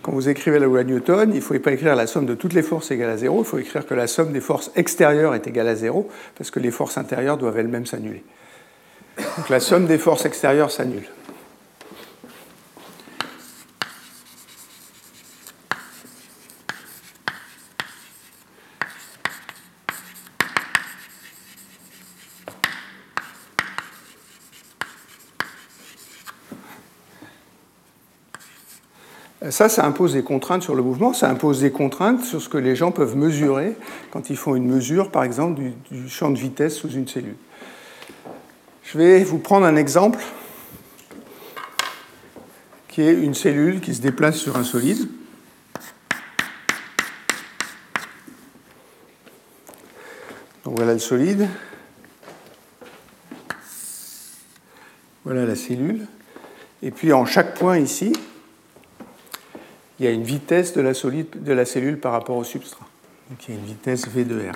[0.00, 2.34] quand vous écrivez la loi de Newton, il ne faut pas écrire la somme de
[2.34, 5.34] toutes les forces égale à zéro, il faut écrire que la somme des forces extérieures
[5.34, 6.08] est égale à zéro,
[6.38, 8.24] parce que les forces intérieures doivent elles-mêmes s'annuler.
[9.36, 11.04] Donc la somme des forces extérieures s'annule.
[29.52, 32.56] Ça, ça impose des contraintes sur le mouvement, ça impose des contraintes sur ce que
[32.56, 33.76] les gens peuvent mesurer
[34.10, 35.60] quand ils font une mesure, par exemple,
[35.90, 37.36] du, champ de vitesse sous une cellule.
[38.82, 40.20] Je vais vous prendre un exemple
[42.88, 45.06] qui est une cellule qui se déplace sur un solide.
[50.64, 51.46] Donc voilà le solide.
[55.26, 56.06] Voilà la cellule.
[56.82, 58.14] Et puis en chaque point ici,
[60.02, 62.88] il y a une vitesse de la, solide, de la cellule par rapport au substrat.
[63.30, 64.54] Donc il y a une vitesse V de R.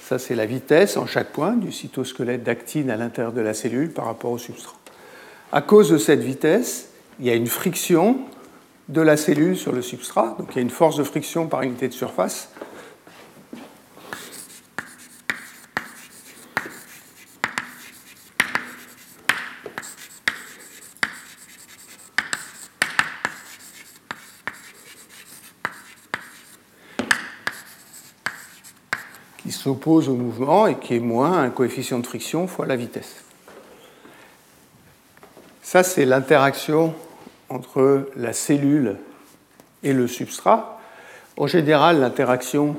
[0.00, 3.90] Ça, c'est la vitesse en chaque point du cytosquelette d'actine à l'intérieur de la cellule
[3.90, 4.78] par rapport au substrat.
[5.52, 6.88] À cause de cette vitesse,
[7.20, 8.18] il y a une friction
[8.88, 11.60] de la cellule sur le substrat, donc il y a une force de friction par
[11.60, 12.48] unité de surface
[29.88, 33.24] s'oppose au mouvement et qui est moins un coefficient de friction fois la vitesse.
[35.62, 36.94] Ça, c'est l'interaction
[37.48, 38.96] entre la cellule
[39.82, 40.78] et le substrat.
[41.38, 42.76] En général, l'interaction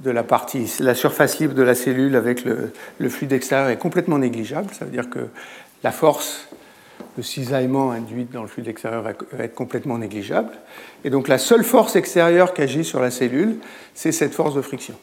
[0.00, 3.78] de la partie, la surface libre de la cellule avec le, le fluide extérieur est
[3.78, 4.74] complètement négligeable.
[4.74, 5.28] Ça veut dire que
[5.84, 6.48] la force
[7.16, 9.12] de cisaillement induite dans le fluide extérieur va
[9.44, 10.50] être complètement négligeable.
[11.04, 13.58] Et donc la seule force extérieure qui agit sur la cellule,
[13.94, 14.96] c'est cette force de friction.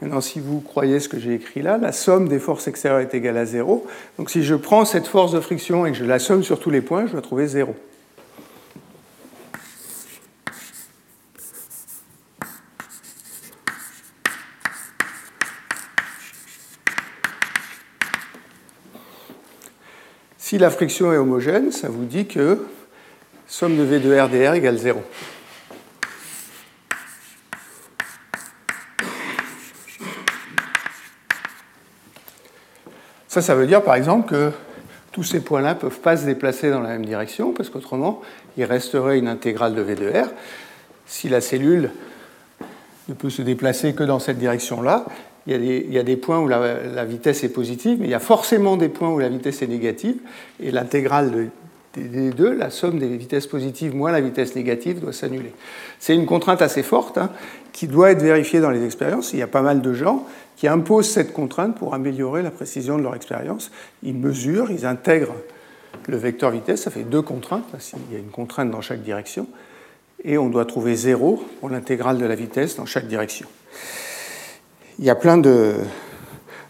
[0.00, 3.14] Maintenant, si vous croyez ce que j'ai écrit là, la somme des forces extérieures est
[3.14, 3.86] égale à 0.
[4.18, 6.70] Donc si je prends cette force de friction et que je la somme sur tous
[6.70, 7.74] les points, je dois trouver 0.
[20.38, 22.64] Si la friction est homogène, ça vous dit que
[23.46, 25.02] somme de V de R dr égale 0.
[33.34, 34.52] Ça, ça veut dire par exemple que
[35.10, 38.22] tous ces points-là ne peuvent pas se déplacer dans la même direction, parce qu'autrement,
[38.56, 40.28] il resterait une intégrale de V de R.
[41.04, 41.90] Si la cellule
[43.08, 45.04] ne peut se déplacer que dans cette direction-là,
[45.48, 48.76] il, y a des points où la, vitesse est positive, mais il y a forcément
[48.76, 50.18] des points où la vitesse est négative,
[50.62, 51.50] et l'intégrale
[51.96, 55.52] des deux, la somme des vitesses positives moins la vitesse négative doit s'annuler.
[55.98, 57.30] C'est une contrainte assez forte hein,
[57.72, 59.32] qui doit être vérifiée dans les expériences.
[59.32, 60.26] Il y a pas mal de gens
[60.56, 63.70] qui imposent cette contrainte pour améliorer la précision de leur expérience.
[64.02, 65.34] Ils mesurent, ils intègrent
[66.06, 67.64] le vecteur vitesse, ça fait deux contraintes,
[68.08, 69.46] il y a une contrainte dans chaque direction,
[70.22, 73.46] et on doit trouver zéro pour l'intégrale de la vitesse dans chaque direction.
[74.98, 75.40] Il y a plein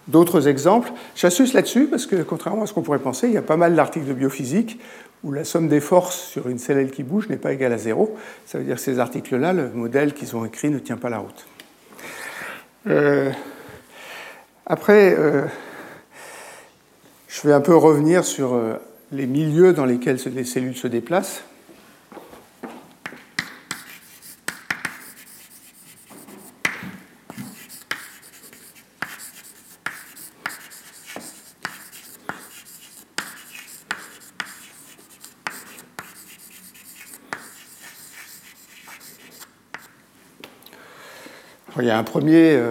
[0.09, 0.93] d'autres exemples.
[1.15, 3.75] J'assume là-dessus parce que, contrairement à ce qu'on pourrait penser, il y a pas mal
[3.75, 4.81] d'articles de biophysique
[5.25, 8.17] où la somme des forces sur une cellule qui bouge n'est pas égale à zéro.
[8.47, 11.19] Ça veut dire que ces articles-là, le modèle qu'ils ont écrit ne tient pas la
[11.19, 11.47] route.
[12.87, 13.33] Euh,
[14.67, 15.47] après, euh,
[17.29, 18.75] je vais un peu revenir sur euh,
[19.13, 21.43] les milieux dans lesquels les cellules se déplacent.
[41.81, 42.71] Il y a un premier euh,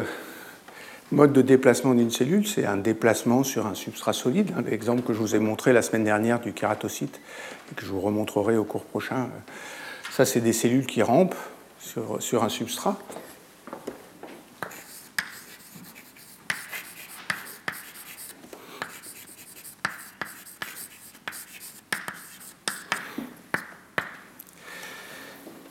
[1.11, 4.53] mode de déplacement d'une cellule, c'est un déplacement sur un substrat solide.
[4.65, 7.19] L'exemple que je vous ai montré la semaine dernière du kératocyte
[7.69, 9.29] et que je vous remontrerai au cours prochain,
[10.09, 11.35] ça c'est des cellules qui rampent
[11.79, 12.97] sur, sur un substrat.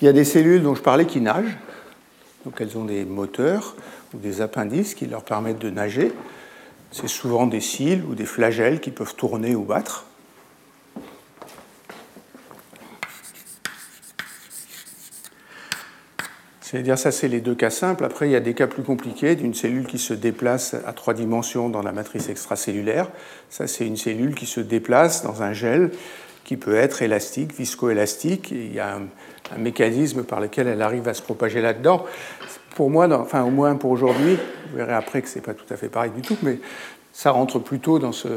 [0.02, 1.56] Il y a des cellules dont je parlais qui nagent.
[2.44, 3.76] Donc elles ont des moteurs
[4.14, 6.12] ou des appendices qui leur permettent de nager.
[6.90, 10.06] C'est souvent des cils ou des flagelles qui peuvent tourner ou battre.
[16.72, 18.02] C'est-à-dire, ça, c'est les deux cas simples.
[18.02, 21.12] Après, il y a des cas plus compliqués d'une cellule qui se déplace à trois
[21.12, 23.10] dimensions dans la matrice extracellulaire.
[23.50, 25.90] Ça, c'est une cellule qui se déplace dans un gel
[26.44, 28.50] qui peut être élastique, viscoélastique.
[28.50, 29.02] Il y a un,
[29.58, 32.06] mécanisme par lequel elle arrive à se propager là-dedans.
[32.74, 34.38] Pour moi, enfin au moins pour aujourd'hui,
[34.70, 36.58] vous verrez après que ce n'est pas tout à fait pareil du tout, mais
[37.12, 38.28] ça rentre plutôt dans, ce,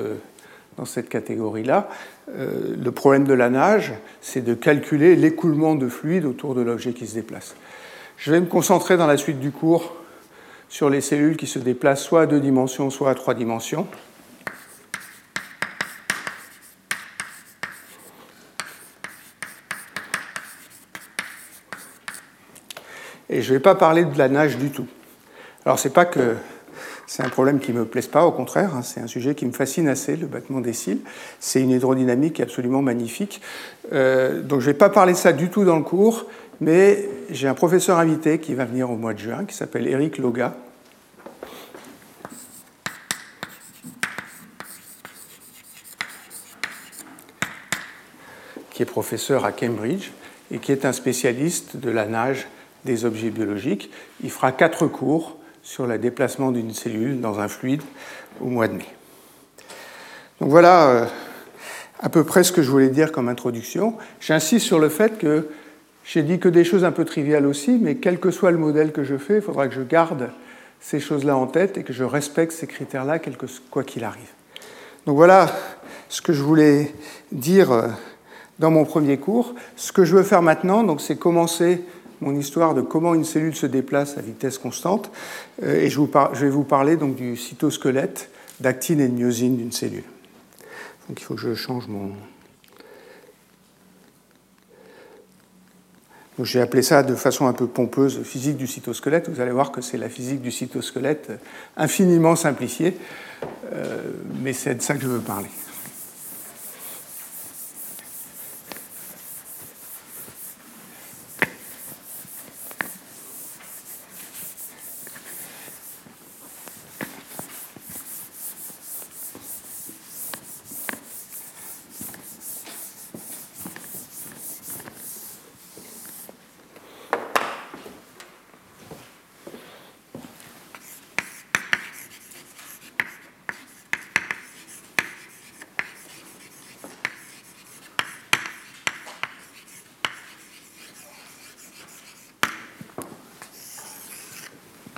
[0.78, 1.88] dans cette catégorie-là.
[2.36, 6.92] Euh, le problème de la nage, c'est de calculer l'écoulement de fluide autour de l'objet
[6.92, 7.56] qui se déplace.
[8.18, 9.96] Je vais me concentrer dans la suite du cours
[10.68, 13.88] sur les cellules qui se déplacent soit à deux dimensions, soit à trois dimensions.
[23.30, 24.88] Et je ne vais pas parler de la nage du tout.
[25.66, 26.36] Alors, ce n'est pas que
[27.08, 29.46] c'est un problème qui ne me plaise pas, au contraire, hein, c'est un sujet qui
[29.46, 31.00] me fascine assez, le battement des cils.
[31.40, 33.42] C'est une hydrodynamique absolument magnifique.
[33.94, 36.26] Euh, donc, je ne vais pas parler de ça du tout dans le cours,
[36.62, 40.18] mais j'ai un professeur invité qui va venir au mois de juin, qui s'appelle Eric
[40.18, 40.56] Loga.
[48.76, 50.12] qui est professeur à Cambridge
[50.52, 52.50] et qui est un spécialiste de la nage
[52.86, 53.92] des objets biologiques.
[54.24, 57.82] Il fera quatre cours sur le déplacement d'une cellule dans un fluide
[58.40, 58.88] au mois de mai.
[60.40, 61.06] Donc voilà euh,
[62.00, 63.96] à peu près ce que je voulais dire comme introduction.
[64.20, 65.50] J'insiste sur le fait que
[66.06, 68.92] j'ai dit que des choses un peu triviales aussi, mais quel que soit le modèle
[68.92, 70.30] que je fais, il faudra que je garde
[70.80, 73.20] ces choses-là en tête et que je respecte ces critères-là,
[73.72, 74.30] quoi qu'il arrive.
[75.08, 75.52] Donc voilà
[76.10, 76.94] ce que je voulais
[77.32, 77.88] dire euh,
[78.60, 79.56] dans mon premier cours.
[79.76, 81.82] Ce que je veux faire maintenant, c'est commencer
[82.22, 85.12] mon histoire de comment une cellule se déplace à vitesse constante,
[85.64, 90.04] euh, et je, vais vous parler donc du cytosquelette d'actine et de myosine d'une cellule.
[91.08, 92.12] Donc il faut que je change mon,
[96.44, 99.30] J'ai appelé ça de façon un peu pompeuse physique du cytosquelette.
[99.30, 101.32] Vous allez voir que c'est la physique du cytosquelette
[101.78, 102.98] infiniment simplifiée,
[103.72, 104.02] euh,
[104.42, 105.48] mais c'est de ça que je veux parler.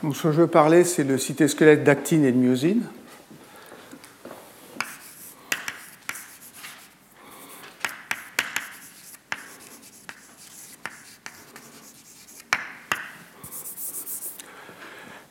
[0.07, 2.81] Donc, ce veux parler, c'est le cytosquelette d'actine et de myosine.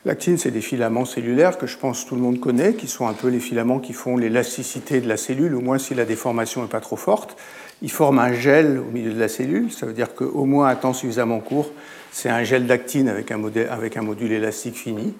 [0.04, 3.14] L'actine, c'est des filaments cellulaires que je pense tout le monde connaît, qui sont un
[3.14, 6.68] peu les filaments qui font l'élasticité de la cellule, au moins si la déformation n'est
[6.68, 7.38] pas trop forte.
[7.80, 10.76] Ils forment un gel au milieu de la cellule, ça veut dire qu'au moins un
[10.76, 11.72] temps suffisamment court,
[12.16, 15.12] c'est un gel d'actine avec un, module, élastique fini.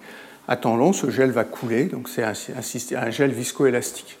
[0.47, 4.17] À temps long, ce gel va couler, donc c'est un, gel viscoélastique.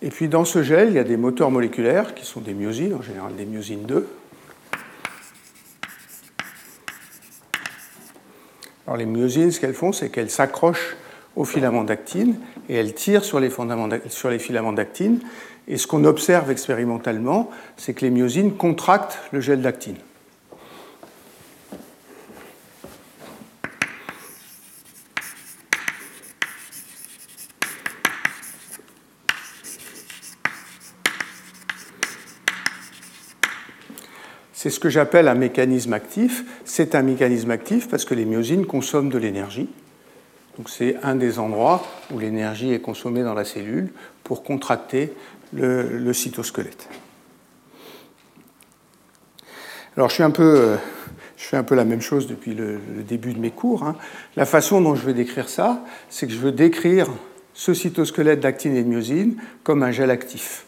[0.00, 2.94] Et puis dans ce gel, il y a des moteurs moléculaires qui sont des myosines,
[2.94, 4.08] en général des myosines 2,
[8.96, 10.96] Les myosines, ce qu'elles font, c'est qu'elles s'accrochent
[11.36, 12.36] aux filaments d'actine
[12.68, 15.20] et elles tirent sur les filaments d'actine.
[15.68, 19.96] Et ce qu'on observe expérimentalement, c'est que les myosines contractent le gel d'actine.
[34.66, 36.42] C'est ce que j'appelle un mécanisme actif.
[36.64, 39.68] C'est un mécanisme actif parce que les myosines consomment de l'énergie.
[40.58, 43.92] Donc c'est un des endroits où l'énergie est consommée dans la cellule
[44.24, 45.12] pour contracter
[45.52, 46.88] le, cytosquelette.
[49.96, 50.76] Alors euh,
[51.36, 53.84] je fais un peu la même chose depuis le, début de mes cours.
[53.84, 53.94] Hein.
[54.34, 57.06] La façon dont je vais décrire ça, c'est que je veux décrire
[57.54, 60.66] ce cytosquelette d'actine et de myosine comme un gel actif.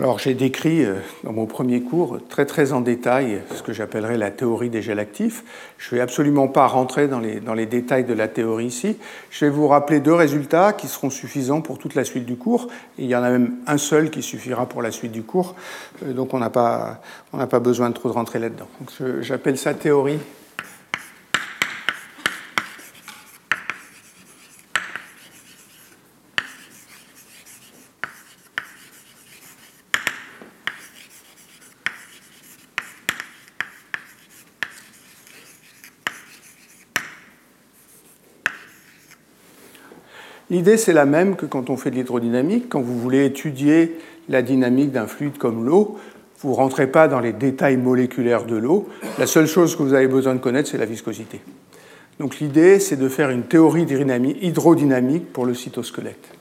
[0.00, 4.16] Alors j'ai décrit euh, dans mon premier cours très très en détail ce que j'appellerais
[4.16, 5.44] la théorie des gels actifs.
[5.76, 8.96] Je ne vais absolument pas rentrer dans les, dans les détails de la théorie ici.
[9.30, 12.68] Je vais vous rappeler deux résultats qui seront suffisants pour toute la suite du cours.
[12.96, 15.54] il y en a même un seul qui suffira pour la suite du cours.
[16.02, 18.68] Euh, donc on n'a pas, pas besoin de trop rentrer là-dedans.
[19.20, 20.18] J'appelle ça théorie
[40.50, 42.68] L'idée, c'est la même que quand on fait de l'hydrodynamique.
[42.68, 43.96] Quand vous voulez étudier
[44.28, 45.98] la dynamique d'un fluide comme l'eau,
[46.40, 48.88] vous ne rentrez pas dans les détails moléculaires de l'eau.
[49.18, 51.40] La seule chose que vous avez besoin de connaître, c'est la viscosité.
[52.18, 53.86] Donc l'idée, c'est de faire une théorie
[54.42, 56.39] hydrodynamique pour le cytosquelette.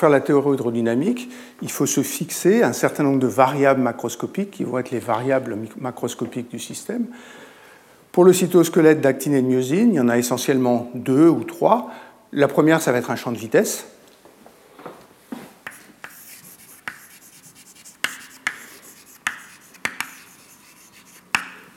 [0.00, 1.30] Faire la théorie hydrodynamique,
[1.60, 5.58] il faut se fixer un certain nombre de variables macroscopiques qui vont être les variables
[5.78, 7.06] macroscopiques du système.
[8.10, 11.90] Pour le cytosquelette d'actine et de myosine, il y en a essentiellement deux ou trois.
[12.32, 13.86] La première, ça va être un champ de vitesse.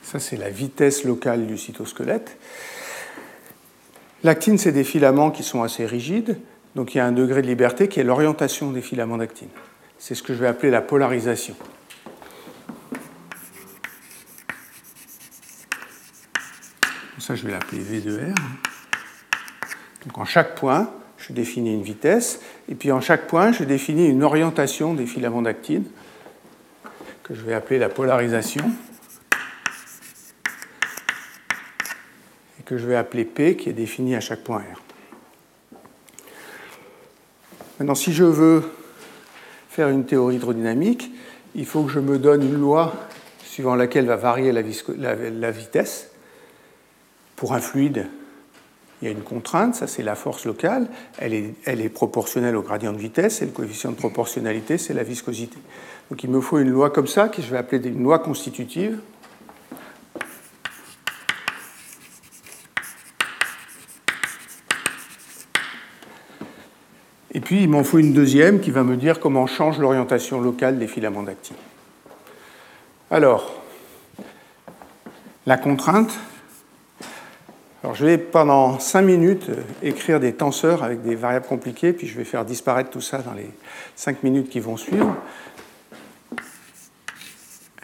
[0.02, 2.38] Ça, c'est la vitesse locale du cytosquelette.
[4.22, 6.38] L'actine, c'est des filaments qui sont assez rigides.
[6.74, 9.48] Donc il y a un degré de liberté qui est l'orientation des filaments d'actine.
[9.98, 11.56] C'est ce que je vais appeler la polarisation.
[17.18, 18.34] Ça, je vais l'appeler V de R.
[20.04, 24.08] Donc en chaque point, je définis une vitesse, et puis en chaque point, je définis
[24.08, 25.84] une orientation des filaments d'actine,
[27.22, 28.70] que je vais appeler la polarisation,
[32.60, 34.83] et que je vais appeler P, qui est définie à chaque point R.
[37.84, 38.62] Maintenant, si je veux
[39.68, 41.12] faire une théorie hydrodynamique,
[41.54, 42.94] il faut que je me donne une loi
[43.44, 46.08] suivant laquelle va varier la, vitesse.
[47.36, 48.06] Pour un fluide,
[49.02, 50.86] il y a une contrainte, ça c'est la force locale,
[51.18, 54.94] elle est, elle est, proportionnelle au gradient de vitesse, et le coefficient de proportionnalité, c'est
[54.94, 55.58] la viscosité.
[56.10, 58.98] Donc il me faut une loi comme ça, que je vais appeler une loi constitutive,
[67.44, 70.86] puis, il m'en faut une deuxième qui va me dire comment change l'orientation locale des
[70.86, 71.56] filaments d'actine.
[73.10, 73.62] Alors,
[75.46, 76.18] la contrainte.
[77.82, 79.50] Alors, je vais pendant 5 minutes
[79.82, 83.34] écrire des tenseurs avec des variables compliquées, puis je vais faire disparaître tout ça dans
[83.34, 83.50] les
[83.94, 85.14] 5 minutes qui vont suivre.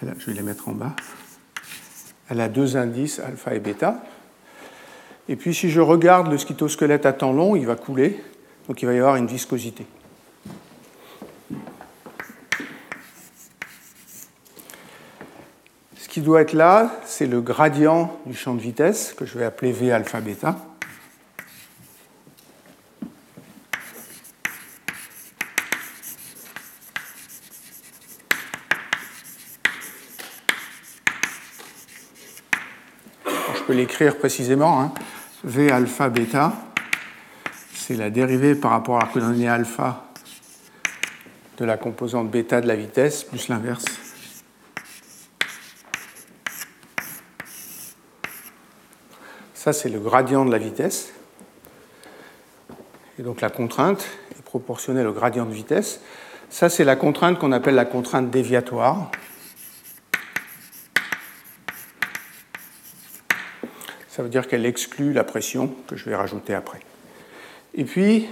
[0.00, 0.96] je vais les mettre en bas.
[2.30, 4.02] Elle a deux indices, alpha et bêta.
[5.28, 8.18] Et puis, si je regarde le cytosquelette à temps long, il va couler.
[8.68, 9.86] Donc il va y avoir une viscosité.
[15.96, 19.44] Ce qui doit être là, c'est le gradient du champ de vitesse, que je vais
[19.44, 20.20] appeler V alpha
[33.70, 34.92] peux l'écrire précisément, hein.
[35.44, 36.69] V alpha bêta
[37.90, 40.04] c'est la dérivée par rapport à la coordonnée alpha
[41.58, 43.84] de la composante bêta de la vitesse, plus l'inverse.
[49.54, 51.12] Ça, c'est le gradient de la vitesse.
[53.18, 54.06] Et donc la contrainte
[54.38, 56.00] est proportionnelle au gradient de vitesse.
[56.48, 59.10] Ça, c'est la contrainte qu'on appelle la contrainte déviatoire.
[64.06, 66.78] Ça veut dire qu'elle exclut la pression que je vais rajouter après.
[67.74, 68.28] Et puis,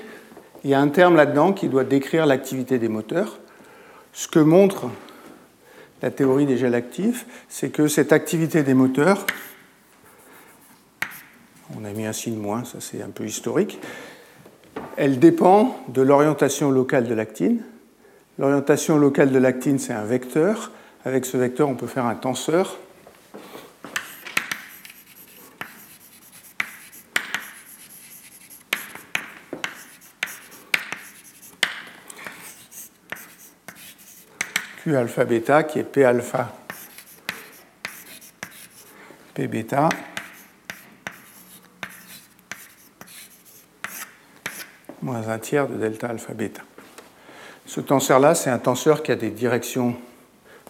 [0.64, 3.38] il y a un terme là-dedans qui doit décrire l'activité des moteurs.
[4.12, 4.88] Ce que montre
[6.02, 9.26] la théorie des gels actifs, c'est que cette activité des moteurs,
[11.76, 13.78] on a mis un signe moins, ça c'est un peu historique,
[14.96, 17.62] elle dépend de l'orientation locale de l'actine.
[18.38, 20.72] L'orientation locale de l'actine, c'est un vecteur.
[21.04, 22.78] Avec ce vecteur, on peut faire un tenseur
[34.96, 36.52] alpha bêta qui est P alpha
[39.34, 39.88] P bêta
[45.02, 46.62] moins un tiers de delta alpha bêta.
[47.66, 49.96] Ce tenseur-là, c'est un tenseur qui a des directions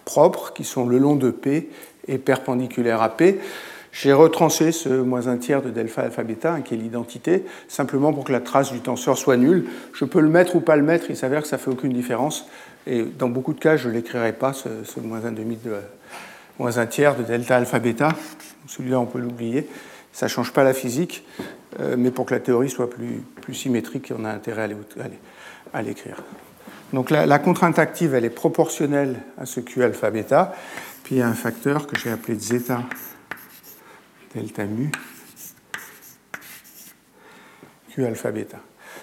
[0.05, 1.69] propres qui sont le long de P
[2.07, 3.39] et perpendiculaires à P.
[3.91, 8.13] J'ai retrancé ce moins un tiers de delta alpha bêta, hein, qui est l'identité, simplement
[8.13, 9.65] pour que la trace du tenseur soit nulle.
[9.93, 11.93] Je peux le mettre ou pas le mettre, il s'avère que ça ne fait aucune
[11.93, 12.47] différence.
[12.87, 14.69] Et dans beaucoup de cas, je ne l'écrirai pas, ce,
[14.99, 15.43] moins un de
[16.57, 18.09] moins un tiers de delta alpha bêta.
[18.67, 19.67] Celui-là, on peut l'oublier.
[20.11, 21.25] Ça ne change pas la physique,
[21.79, 23.23] euh, mais pour que la théorie soit plus,
[23.53, 24.69] symétrique, on a intérêt
[25.73, 26.23] à l'écrire.
[26.93, 30.55] Donc la, la, contrainte active, elle est proportionnelle à ce Q alpha bêta.
[31.03, 32.83] Puis il y a un facteur que j'ai appelé zeta
[34.33, 34.91] delta mu
[37.89, 38.57] Q alpha bêta.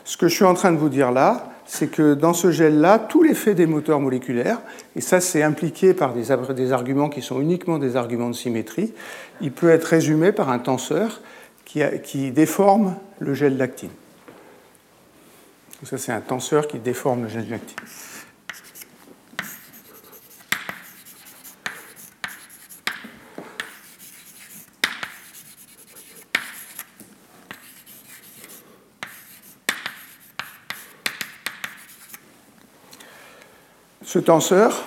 [0.05, 2.99] Ce que je suis en train de vous dire là, c'est que dans ce gel-là,
[2.99, 4.61] tout l'effet des moteurs moléculaires,
[4.95, 6.31] et ça c'est impliqué par des,
[6.73, 8.93] arguments qui sont uniquement des arguments de symétrie,
[9.41, 11.21] il peut être résumé par un tenseur
[11.65, 13.91] qui, qui déforme le gel d'actine.
[15.83, 17.77] Ça c'est un tenseur qui déforme le gel d'actine.
[34.17, 34.83] Ce tenseur,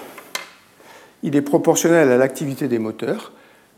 [1.22, 3.32] il est proportionnel à l'activité des moteurs.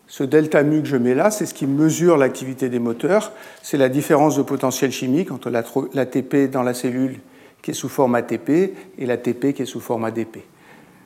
[0.08, 3.34] Ce delta mu que je mets là, c'est ce qui mesure l'activité des moteurs.
[3.62, 7.20] C'est la différence de potentiel chimique entre l'ATP dans la cellule
[7.62, 8.50] qui est sous forme ATP
[8.98, 10.38] et l'ATP qui est sous forme ADP.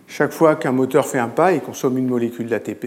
[0.06, 2.86] Chaque fois qu'un moteur fait un pas, il consomme une molécule d'ATP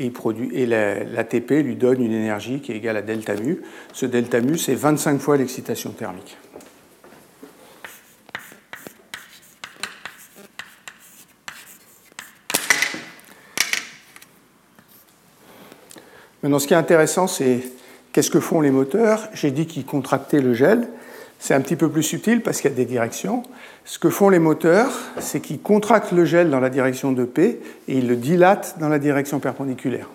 [0.00, 0.12] et,
[0.54, 3.60] et l'ATP lui donne une énergie qui est égale à delta mu.
[3.92, 6.38] Ce delta mu, c'est 25 fois l'excitation thermique.
[16.44, 17.60] Maintenant, ce qui est intéressant, c'est
[18.12, 20.88] qu'est-ce que font les moteurs J'ai dit qu'ils contractaient le gel.
[21.38, 23.44] C'est un petit peu plus subtil parce qu'il y a des directions.
[23.86, 27.62] Ce que font les moteurs, c'est qu'ils contractent le gel dans la direction de P
[27.88, 30.06] et ils le dilatent dans la direction perpendiculaire.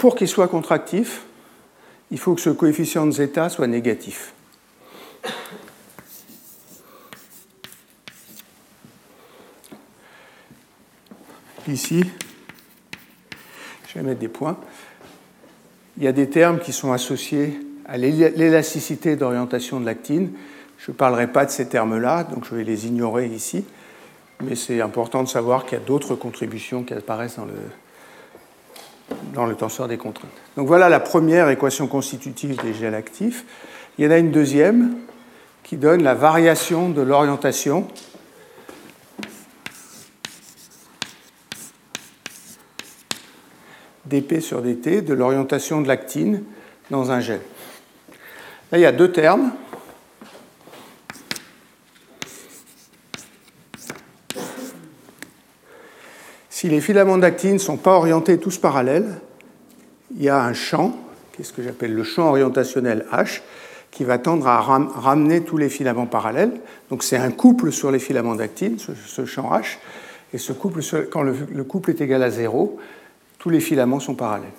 [0.00, 1.26] Pour qu'il soit contractif,
[2.10, 4.32] il faut que ce coefficient de zeta soit négatif.
[11.68, 12.02] Ici,
[13.88, 14.56] je vais mettre des points.
[15.98, 20.32] Il y a des termes qui sont associés à l'élasticité d'orientation de l'actine.
[20.78, 23.66] Je ne parlerai pas de ces termes-là, donc je vais les ignorer ici.
[24.40, 27.52] Mais c'est important de savoir qu'il y a d'autres contributions qui apparaissent dans le,
[29.46, 30.30] le tenseur des contraintes.
[30.56, 33.44] Donc voilà la première équation constitutive des gels actifs.
[33.98, 34.96] Il y en a une deuxième
[35.62, 37.86] qui donne la variation de l'orientation
[44.06, 46.42] dp sur dt de l'orientation de l'actine
[46.90, 47.40] dans un gel.
[48.72, 49.52] Là, il y a deux termes.
[56.48, 59.20] Si les filaments d'actine ne sont pas orientés tous parallèles,
[60.20, 60.94] il y a un champ,
[61.32, 63.40] qui est ce que j'appelle le champ orientationnel H,
[63.90, 66.52] qui va tendre à ramener tous les filaments parallèles.
[66.90, 69.78] Donc c'est un couple sur les filaments d'actine, ce, champ H.
[70.34, 72.78] Et ce couple, quand le, le couple est égal à zéro,
[73.38, 74.50] tous les filaments sont parallèles.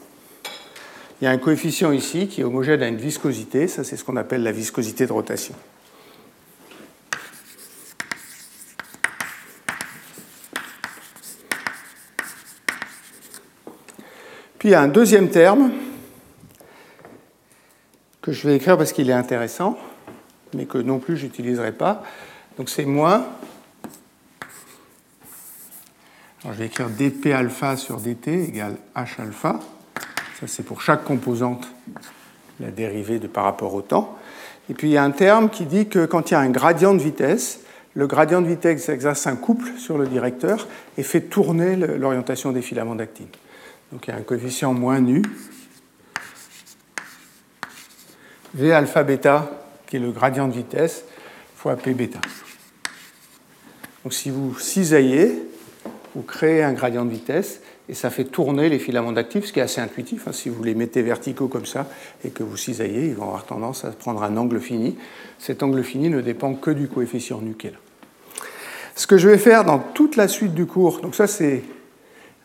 [1.22, 4.04] Il y a un coefficient ici qui est homogène à une viscosité, ça c'est ce
[4.04, 5.54] qu'on appelle la viscosité de rotation.
[14.62, 15.72] Puis il y a un deuxième terme
[18.22, 19.76] que je vais écrire parce qu'il est intéressant,
[20.54, 22.04] mais que non plus je n'utiliserai pas.
[22.60, 23.26] Donc c'est moins.
[26.44, 29.60] Alors je vais écrire dp alpha sur dt égale h alpha.
[30.40, 31.68] Ça c'est pour chaque composante
[32.60, 34.16] la dérivée de par rapport au temps.
[34.70, 36.52] Et puis il y a un terme qui dit que quand il y a un
[36.52, 37.62] gradient de vitesse,
[37.96, 40.68] le gradient de vitesse exerce un couple sur le directeur
[41.00, 43.26] et fait tourner l'orientation des filaments d'actine.
[43.92, 45.22] Donc il y a un coefficient moins nu.
[48.54, 49.50] V alpha bêta,
[49.88, 51.06] qui est le gradient de vitesse,
[51.56, 51.96] fois P.
[54.04, 55.44] Donc si vous cisaillez,
[56.16, 59.60] vous créez un gradient de vitesse et ça fait tourner les filaments d'actifs, ce qui
[59.60, 60.28] est assez intuitif.
[60.28, 60.32] Hein.
[60.32, 61.88] Si vous les mettez verticaux comme ça
[62.24, 64.98] et que vous cisaillez, ils vont avoir tendance à prendre un angle fini.
[65.40, 67.78] Cet angle fini ne dépend que du coefficient nu qui est là.
[68.96, 71.64] Ce que je vais faire dans toute la suite du cours, donc ça c'est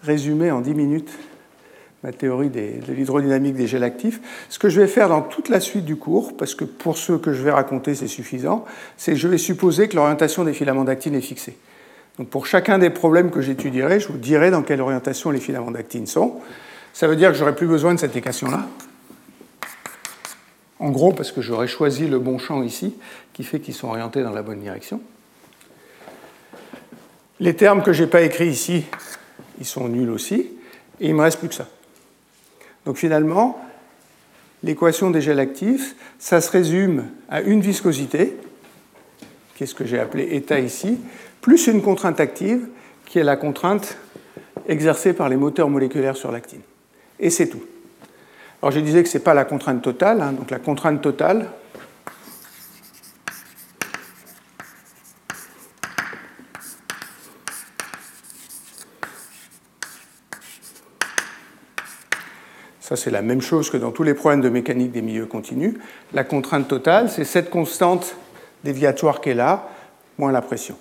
[0.02, 1.10] résumé en 10 minutes
[2.06, 4.20] ma théorie de l'hydrodynamique des gels actifs.
[4.48, 7.18] Ce que je vais faire dans toute la suite du cours, parce que pour ceux
[7.18, 8.64] que je vais raconter, c'est suffisant,
[8.96, 11.56] c'est que je vais supposer que l'orientation des filaments d'actine est fixée.
[12.16, 15.72] Donc pour chacun des problèmes que j'étudierai, je vous dirai dans quelle orientation les filaments
[15.72, 16.36] d'actine sont.
[16.92, 18.68] Ça veut dire que j'aurai plus besoin de cette équation-là.
[20.78, 22.94] En gros, parce que j'aurai choisi le bon champ ici,
[23.32, 25.00] qui fait qu'ils sont orientés dans la bonne direction.
[27.40, 28.84] Les termes que je n'ai pas écrits ici,
[29.58, 30.52] ils sont nuls aussi.
[31.00, 31.66] Et il ne me reste plus que ça.
[32.86, 33.60] Donc finalement,
[34.62, 38.36] l'équation des gels actifs, ça se résume à une viscosité,
[39.54, 40.98] qui est ce que j'ai appelé état ici,
[41.42, 42.66] plus une contrainte active,
[43.04, 43.98] qui est la contrainte
[44.68, 46.62] exercée par les moteurs moléculaires sur l'actine.
[47.20, 47.62] Et c'est tout.
[48.62, 50.32] Alors je disais que ce n'est pas la contrainte totale, hein.
[50.32, 51.48] donc la contrainte totale,
[62.86, 65.74] Ça, c'est la même chose que dans tous les problèmes de mécanique des milieux continus.
[66.12, 68.14] La contrainte totale, c'est cette constante
[68.62, 69.68] déviatoire qui est là,
[70.18, 70.78] moins la pression.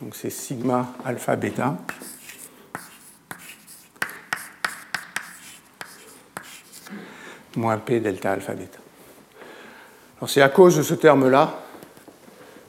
[0.00, 1.76] Donc c'est sigma alpha bêta.
[7.56, 8.78] moins P delta alpha bêta.
[10.20, 11.60] Alors c'est à cause de ce terme-là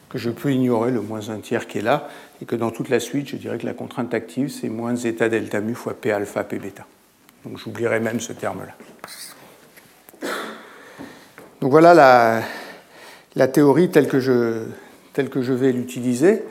[0.10, 2.10] que je peux ignorer le moins un tiers qui est là,
[2.42, 5.30] et que dans toute la suite, je dirais que la contrainte active, c'est moins zeta
[5.30, 6.86] delta mu fois P alpha P bêta.
[7.46, 8.74] Donc j'oublierai même ce terme-là.
[11.62, 12.44] Donc voilà
[13.36, 14.66] la, théorie telle que, je,
[15.14, 16.44] telle que je vais l'utiliser.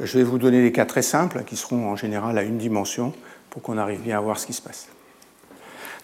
[0.00, 3.12] Je vais vous donner des cas très simples qui seront en général à une dimension
[3.50, 4.88] pour qu'on arrive bien à voir ce qui se passe.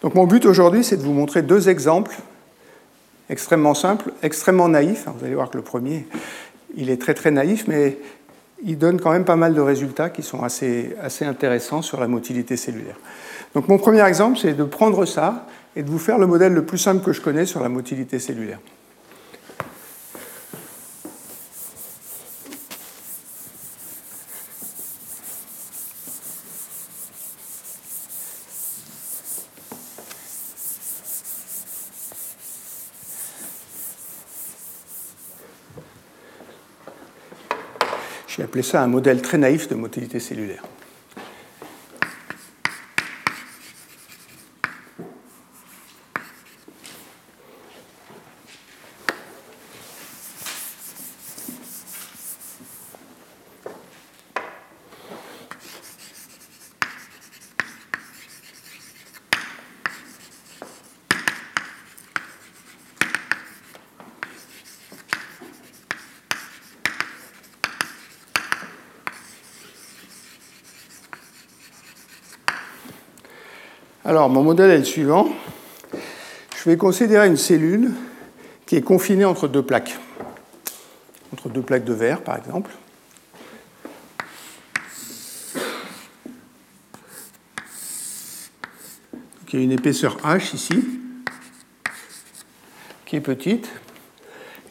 [0.01, 2.15] Donc mon but aujourd'hui, c'est de vous montrer deux exemples
[3.29, 5.05] extrêmement simples, extrêmement naïfs.
[5.07, 6.05] Vous allez voir que le premier,
[6.75, 7.97] il est très très naïf, mais
[8.63, 12.07] il donne quand même pas mal de résultats qui sont assez, assez intéressants sur la
[12.07, 12.97] motilité cellulaire.
[13.53, 15.45] Donc mon premier exemple, c'est de prendre ça
[15.75, 18.19] et de vous faire le modèle le plus simple que je connais sur la motilité
[18.19, 18.59] cellulaire.
[38.27, 40.63] J'ai appelé ça un modèle très naïf de motilité cellulaire.
[74.31, 75.29] Mon modèle est le suivant.
[76.57, 77.91] Je vais considérer une cellule
[78.65, 79.97] qui est confinée entre deux plaques,
[81.33, 82.71] entre deux plaques de verre, par exemple.
[89.53, 90.81] il y a une épaisseur H ici,
[93.05, 93.69] qui est petite.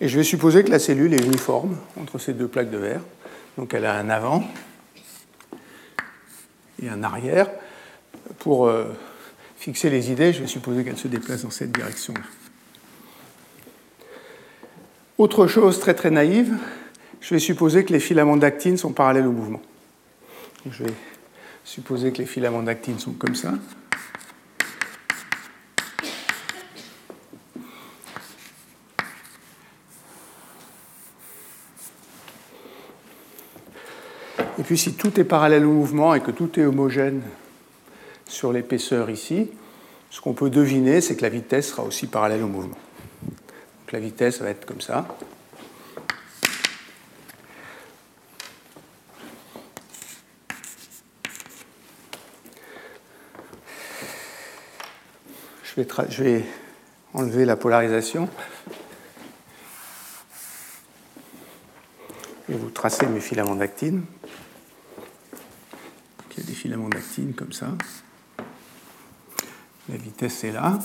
[0.00, 3.02] Et je vais supposer que la cellule est uniforme entre ces deux plaques de verre.
[3.58, 4.42] Donc elle a un avant
[6.82, 7.50] et un arrière.
[8.38, 8.86] Pour euh,
[9.60, 12.22] fixer les idées, je vais supposer qu'elles se déplacent dans cette direction-là.
[15.18, 16.56] Autre chose très très naïve,
[17.20, 19.60] je vais supposer que les filaments d'actine sont parallèles au mouvement.
[20.70, 20.94] Je vais
[21.62, 23.52] supposer que les filaments d'actine sont comme ça.
[34.58, 37.20] Et puis si tout est parallèle au mouvement et que tout est homogène
[38.40, 39.50] sur l'épaisseur ici,
[40.08, 42.78] ce qu'on peut deviner, c'est que la vitesse sera aussi parallèle au mouvement.
[43.20, 45.06] Donc la vitesse va être comme ça.
[55.76, 56.44] Je vais,
[57.12, 58.26] enlever la polarisation.
[62.48, 64.02] Vais vous tracer mes filaments d'actine.
[66.30, 67.66] Il y a des filaments d'actine comme ça.
[70.02, 70.78] Vitesse est là.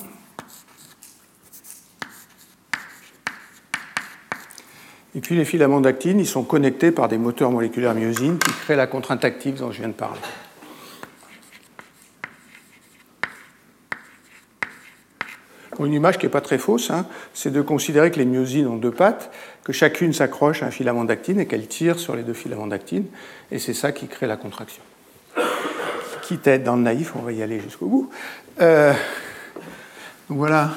[5.16, 8.76] Et puis les filaments d'actine, ils sont connectés par des moteurs moléculaires myosine qui créent
[8.76, 10.20] la contrainte active dont je viens de parler.
[15.84, 18.78] une image qui n'est pas très fausse, hein, c'est de considérer que les myosines ont
[18.78, 19.32] deux pattes,
[19.64, 23.06] que chacune s'accroche à un filament d'actine et qu'elle tire sur les deux filaments d'actine,
[23.52, 24.82] et c'est ça qui crée la contraction.
[26.26, 28.10] Quitte dans le naïf, on va y aller jusqu'au bout.
[28.60, 28.94] Euh,
[30.28, 30.72] donc voilà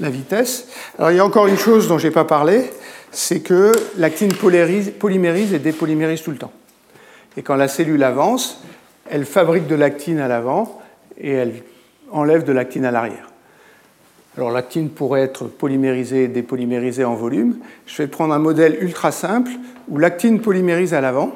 [0.00, 0.66] la vitesse.
[0.98, 2.68] Alors il y a encore une chose dont je n'ai pas parlé,
[3.12, 6.52] c'est que l'actine polymérise et dépolymérise tout le temps.
[7.36, 8.60] Et quand la cellule avance,
[9.08, 10.80] elle fabrique de l'actine à l'avant
[11.16, 11.62] et elle
[12.10, 13.28] enlève de l'actine à l'arrière.
[14.36, 17.58] Alors l'actine pourrait être polymérisée et dépolymérisée en volume.
[17.86, 19.52] Je vais prendre un modèle ultra simple
[19.88, 21.32] où l'actine polymérise à l'avant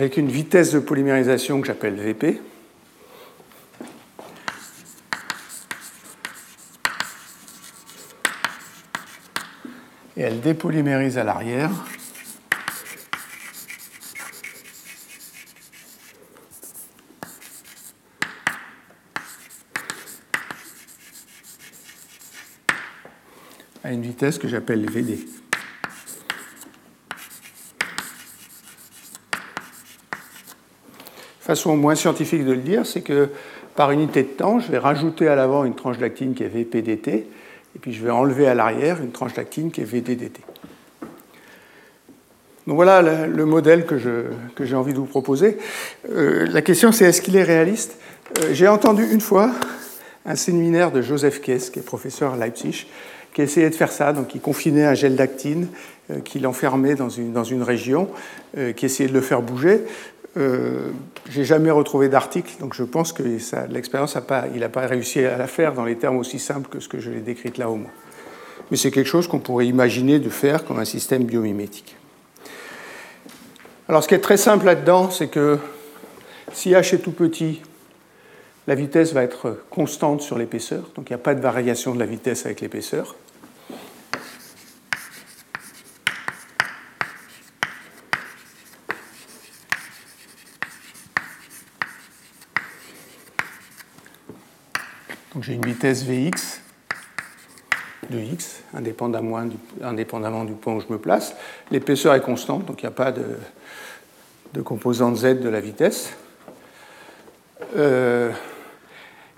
[0.00, 2.40] avec une vitesse de polymérisation que j'appelle VP.
[10.16, 11.70] et elle dépolymérise à l'arrière.
[23.84, 25.39] à une vitesse que j'appelle VD.
[31.50, 33.28] Façon moins scientifique de le dire, c'est que
[33.74, 37.10] par unité de temps, je vais rajouter à l'avant une tranche d'actine qui est VPDT,
[37.10, 40.42] et puis je vais enlever à l'arrière une tranche d'actine qui est VDDT.
[42.68, 45.58] Donc voilà le, modèle que, j'ai envie de vous proposer.
[46.12, 47.98] Euh, la question c'est est-ce qu'il est réaliste?
[48.38, 49.50] Euh, J'ai entendu une fois
[50.26, 52.86] un séminaire de Joseph Kess, qui est professeur à Leipzig,
[53.34, 55.66] qui essayait de faire ça, donc il confinait un gel d'actine,
[56.12, 58.08] euh, qu'il enfermait dans une, dans une région,
[58.76, 59.80] qui essayait de le faire bouger.
[60.36, 60.90] Euh,
[61.28, 63.22] j'ai jamais retrouvé d'article, donc je pense que
[63.68, 66.88] l'expérience n'a pas, pas réussi à la faire dans les termes aussi simples que ce
[66.88, 67.90] que je l'ai décrit là au moins.
[68.70, 71.96] Mais c'est quelque chose qu'on pourrait imaginer de faire comme un système biomimétique.
[73.88, 75.58] Alors ce qui est très simple là-dedans, c'est que
[76.52, 77.60] si h est tout petit,
[78.68, 81.98] la vitesse va être constante sur l'épaisseur, donc il n'y a pas de variation de
[81.98, 83.16] la vitesse avec l'épaisseur.
[95.40, 96.60] J'ai une vitesse Vx
[98.10, 101.34] de x, indépendamment du, point où je me place.
[101.70, 106.12] L'épaisseur est constante, donc il n'y a pas de, composante z de la vitesse.
[107.76, 108.32] Euh,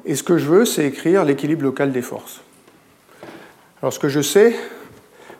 [0.04, 2.40] et ce que je veux, c'est écrire l'équilibre local des forces.
[3.80, 4.56] Alors ce que je sais,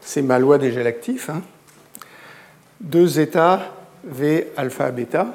[0.01, 1.31] c'est ma loi des gels actifs.
[1.31, 1.43] Hein.
[2.81, 3.73] Deux états
[4.05, 5.33] V alpha bêta.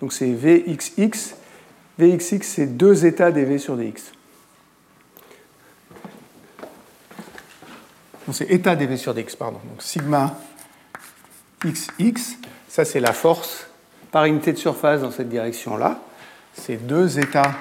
[0.00, 1.34] Donc c'est Vxx.
[1.98, 4.17] Vxx, c'est deux états des V sur dx.
[8.34, 9.60] C'est état dV sur dx, pardon.
[9.68, 10.38] Donc sigma
[11.64, 12.36] xx,
[12.68, 13.66] ça c'est la force
[14.10, 16.00] par unité de surface dans cette direction-là.
[16.52, 17.54] C'est deux états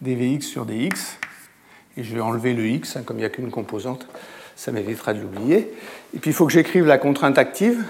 [0.00, 1.18] dvx sur dx.
[1.96, 4.06] Et je vais enlever le x, hein, comme il n'y a qu'une composante,
[4.56, 5.74] ça m'évitera de l'oublier.
[6.14, 7.84] Et puis il faut que j'écrive la contrainte active.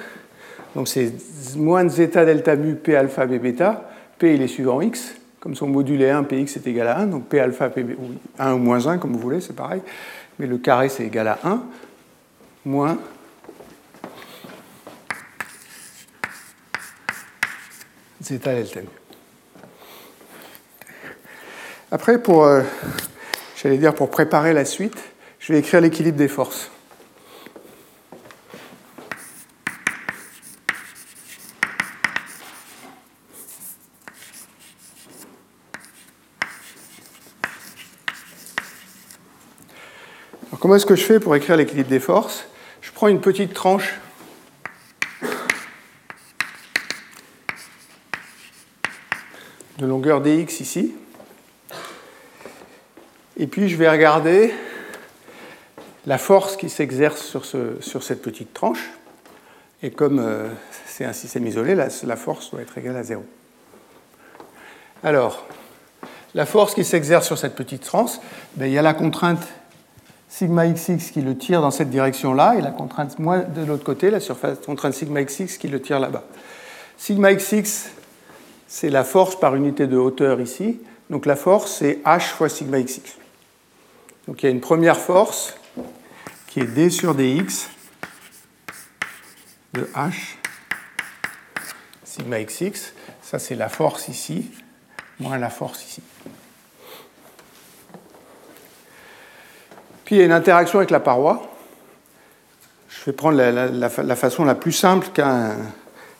[0.74, 1.12] Donc c'est
[1.56, 3.90] moins zeta delta mu p alpha b bêta.
[4.18, 5.14] P il est suivant x.
[5.42, 7.84] Comme son module est 1, Px est égal à 1, donc P alpha, P,
[8.38, 9.82] 1 ou moins 1, comme vous voulez, c'est pareil.
[10.38, 11.64] Mais le carré, c'est égal à 1,
[12.64, 12.96] moins
[18.22, 18.86] zeta delta mu.
[21.90, 22.62] Après, pour, euh,
[23.56, 26.70] j'allais dire, pour préparer la suite, je vais écrire l'équilibre des forces.
[40.74, 42.46] Est-ce que je fais pour écrire l'équilibre des forces
[42.80, 43.98] Je prends une petite tranche
[49.78, 50.94] de longueur dx ici.
[53.36, 54.54] Et puis je vais regarder
[56.06, 58.90] la force qui s'exerce sur, cette petite tranche.
[59.82, 60.48] Et comme euh,
[60.86, 63.24] c'est un système isolé, la, la, force doit être égale à 0.
[65.02, 65.44] Alors,
[66.34, 68.12] la force qui s'exerce sur cette petite tranche,
[68.56, 69.46] ben, il y a la contrainte
[70.32, 74.10] sigma xx qui le tire dans cette direction-là, et la contrainte moins de l'autre côté,
[74.10, 76.24] la surface contrainte sigma xx qui le tire là-bas.
[76.96, 77.90] Sigma xx,
[78.66, 80.80] c'est la force par unité de hauteur ici.
[81.10, 83.02] Donc la force, c'est h fois sigma xx.
[84.26, 85.54] Donc il y a une première force
[86.46, 87.68] qui est d sur dx
[89.74, 90.12] de h
[92.04, 92.94] sigma xx.
[93.20, 94.50] Ça, c'est la force ici,
[95.20, 96.02] moins la force ici.
[100.12, 101.40] Puis il y a une interaction avec la paroi.
[102.86, 105.56] Je vais prendre la, façon la plus simple qu'un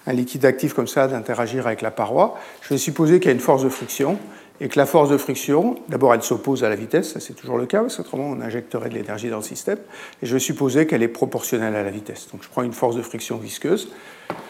[0.07, 2.39] liquide actif comme ça d'interagir avec la paroi.
[2.63, 4.19] Je vais supposer qu'il y a une force de friction
[4.63, 7.59] et que la force de friction, d'abord elle s'oppose à la vitesse, ça c'est toujours
[7.59, 9.79] le cas, parce qu'autrement on injecterait de l'énergie dans le système,
[10.23, 12.29] et je vais supposer qu'elle est proportionnelle à la vitesse.
[12.33, 13.91] Donc je prends une force de friction visqueuse,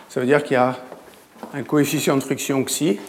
[0.08, 0.78] ça veut dire qu'il y a
[1.52, 3.00] un coefficient de friction xi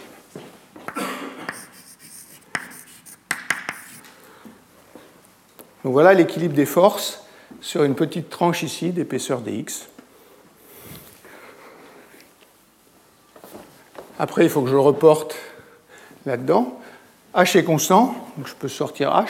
[5.84, 7.22] Donc voilà l'équilibre des forces
[7.60, 9.88] sur une petite tranche ici d'épaisseur dx.
[14.18, 15.36] Après, il faut que je reporte
[16.24, 16.80] là-dedans.
[17.34, 19.28] H est constant, donc je peux sortir H.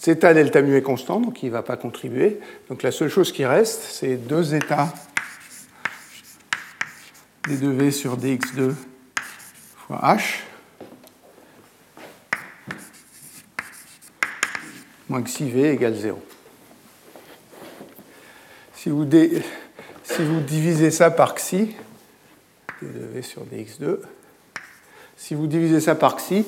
[0.00, 2.40] Zeta delta mu est constant, donc il ne va pas contribuer.
[2.68, 4.92] Donc la seule chose qui reste, c'est 2 zeta
[7.46, 8.74] d2v sur dx2
[9.76, 10.47] fois H.
[15.08, 16.22] moins xi v égale 0.
[18.74, 19.04] Si vous,
[20.40, 21.74] divisez ça par xi,
[22.80, 23.98] d de v sur dx2,
[25.16, 26.46] si vous divisez ça par xi,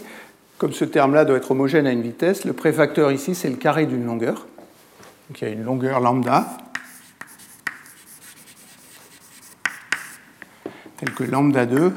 [0.58, 3.86] comme ce terme-là doit être homogène à une vitesse, le préfacteur ici, c'est le carré
[3.86, 4.46] d'une longueur.
[5.28, 6.56] Donc il y a une longueur lambda,
[10.98, 11.94] telle que lambda 2,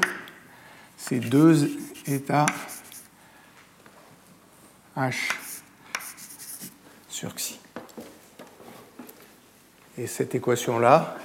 [0.96, 1.70] c'est 2
[2.06, 2.46] états
[4.96, 5.43] h
[9.96, 11.16] Et cette équation-là,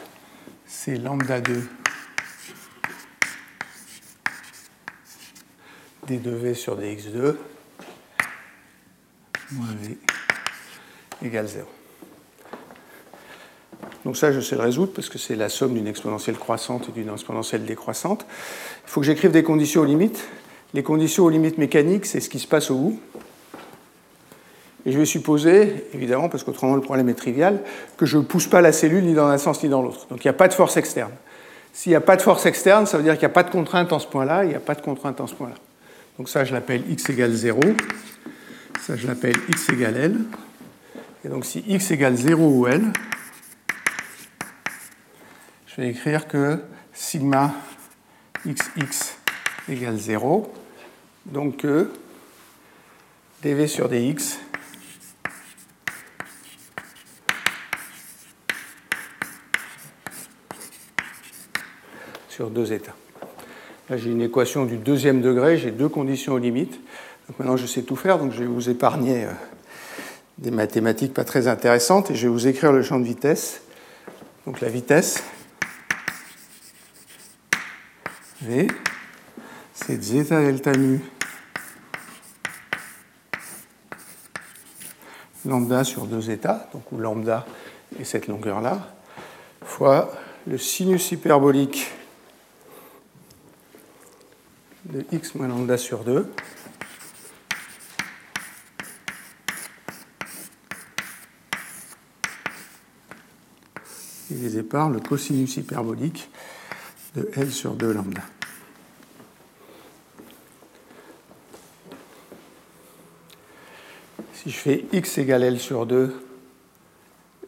[0.65, 1.69] c'est lambda 2
[6.07, 7.35] d2v sur dx2
[9.51, 9.97] moins v
[11.23, 11.67] égale 0.
[14.05, 16.91] Donc ça, je sais le résoudre parce que c'est la somme d'une exponentielle croissante et
[16.91, 18.25] d'une exponentielle décroissante.
[18.85, 20.27] Il faut que j'écrive des conditions aux limites.
[20.73, 22.99] Les conditions aux limites mécaniques, c'est ce qui se passe au bout.
[24.85, 27.59] Et je vais supposer, évidemment, parce qu'autrement le problème est trivial,
[27.97, 30.07] que je ne pousse pas la cellule ni dans un sens ni dans l'autre.
[30.09, 31.11] Donc il n'y a pas de force externe.
[31.73, 33.51] S'il n'y a pas de force externe, ça veut dire qu'il n'y a pas de
[33.51, 35.55] contrainte en ce point-là, il n'y a pas de contrainte en ce point-là.
[36.17, 37.59] Donc ça, je l'appelle x égale 0.
[38.81, 40.15] Ça, je l'appelle x égale L.
[41.25, 42.93] Et donc si x égale 0 ou L,
[45.67, 46.59] je vais écrire que
[46.93, 47.53] sigma
[48.47, 49.17] xx
[49.67, 50.51] égale 0.
[51.25, 51.91] Donc que
[53.43, 54.39] dv sur dx
[62.39, 62.95] sur deux états.
[63.89, 66.79] Là, j'ai une équation du deuxième degré, j'ai deux conditions aux limites.
[67.27, 69.31] Donc maintenant, je sais tout faire, donc je vais vous épargner euh,
[70.37, 73.61] des mathématiques pas très intéressantes et je vais vous écrire le champ de vitesse.
[74.45, 75.21] Donc la vitesse,
[78.41, 78.67] V,
[79.73, 81.01] c'est zeta delta nu
[85.45, 87.45] lambda sur deux états, donc où lambda
[87.99, 88.93] est cette longueur-là,
[89.61, 90.13] fois
[90.47, 91.91] le sinus hyperbolique
[94.89, 96.31] de x moins lambda sur 2
[104.29, 106.29] divisé par le cosinus hyperbolique
[107.15, 108.21] de L sur 2 lambda.
[114.33, 116.15] Si je fais x égale L sur 2,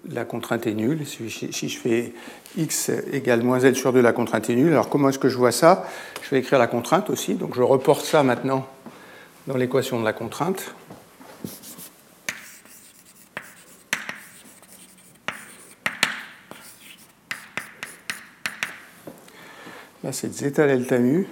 [0.10, 1.06] la contrainte est nulle.
[1.06, 2.14] Si je fais
[2.58, 4.72] x égale moins L sur 2, la contrainte est nulle.
[4.72, 5.86] Alors comment est-ce que je vois ça?
[6.24, 7.36] Je vais écrire la contrainte aussi.
[7.36, 8.68] Donc je reporte ça maintenant
[9.47, 10.74] dans l'équation de la contrainte.
[20.04, 21.28] Là, c'est zeta delta mu.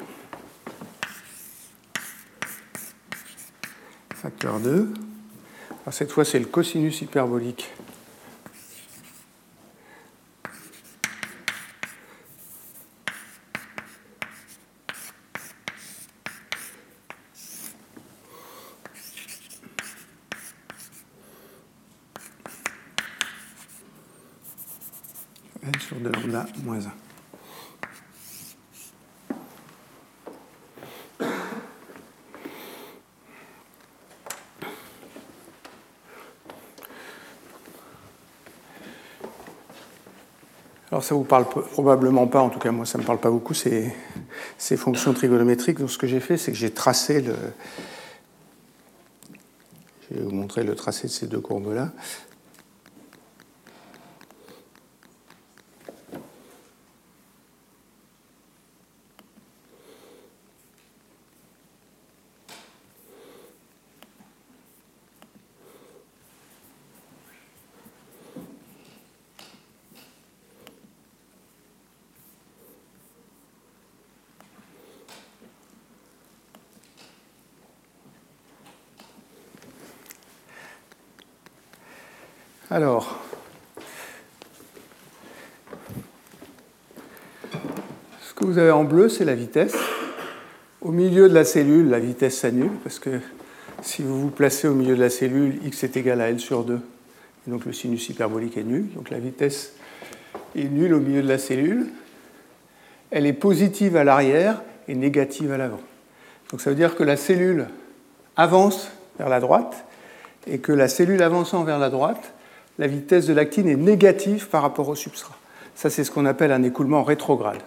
[4.14, 4.94] Facteur 2.
[5.82, 7.72] Alors cette fois, c'est le cosinus hyperbolique
[25.64, 26.92] L sur 2 lambda moins 1.
[40.92, 43.56] Alors ça vous parle probablement pas, en tout cas moi ça me parle pas beaucoup,
[43.56, 43.92] ces,
[44.60, 45.80] ces fonctions trigonométriques.
[45.80, 47.34] Donc ce que j'ai fait, c'est que j'ai tracé le...
[50.04, 51.90] Je vais vous montrer le tracé de ces deux courbes-là.
[82.80, 83.14] Alors,
[88.22, 89.76] ce que vous avez en bleu, c'est la vitesse.
[90.80, 93.20] Au milieu de la cellule, la vitesse s'annule, parce que
[93.82, 96.64] si vous vous placez au milieu de la cellule, x est égal à L sur
[96.64, 96.76] 2.
[97.46, 98.88] Et donc le sinus hyperbolique est nul.
[98.96, 99.74] Donc la vitesse
[100.56, 101.88] est nulle au milieu de la cellule.
[103.12, 105.82] Elle est positive à l'arrière et négative à l'avant.
[106.50, 107.68] Donc ça veut dire que la cellule
[108.38, 109.84] avance vers la droite
[110.48, 112.36] et que la cellule avançant vers la droite
[112.80, 115.36] la vitesse de l'actine est négative par rapport au substrat.
[115.76, 117.58] Ça, c'est ce qu'on appelle un écoulement rétrograde.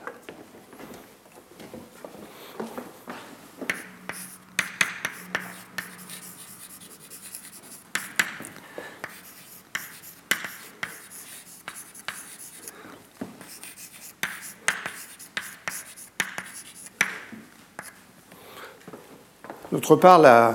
[19.70, 20.54] D'autre part, la,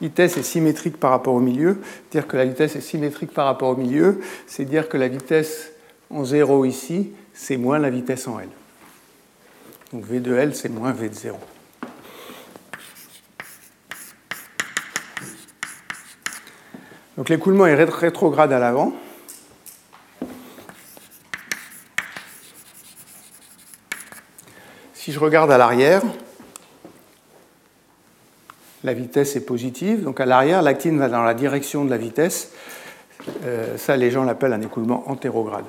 [0.00, 1.80] vitesse est symétrique par rapport au milieu.
[2.10, 5.72] Dire que la vitesse est symétrique par rapport au milieu, c'est dire que la vitesse
[6.10, 8.48] en 0 ici, c'est moins la vitesse en L.
[9.92, 11.38] Donc V de L, c'est moins V de 0.
[17.16, 18.92] Donc l'écoulement est rétrograde à l'avant.
[24.94, 26.02] Si je regarde à l'arrière,
[28.84, 30.02] la vitesse est positive.
[30.02, 32.52] Donc à l'arrière, l'actine va dans la direction de la vitesse.
[33.44, 35.64] Euh, ça, les gens l'appellent un écoulement antérograde.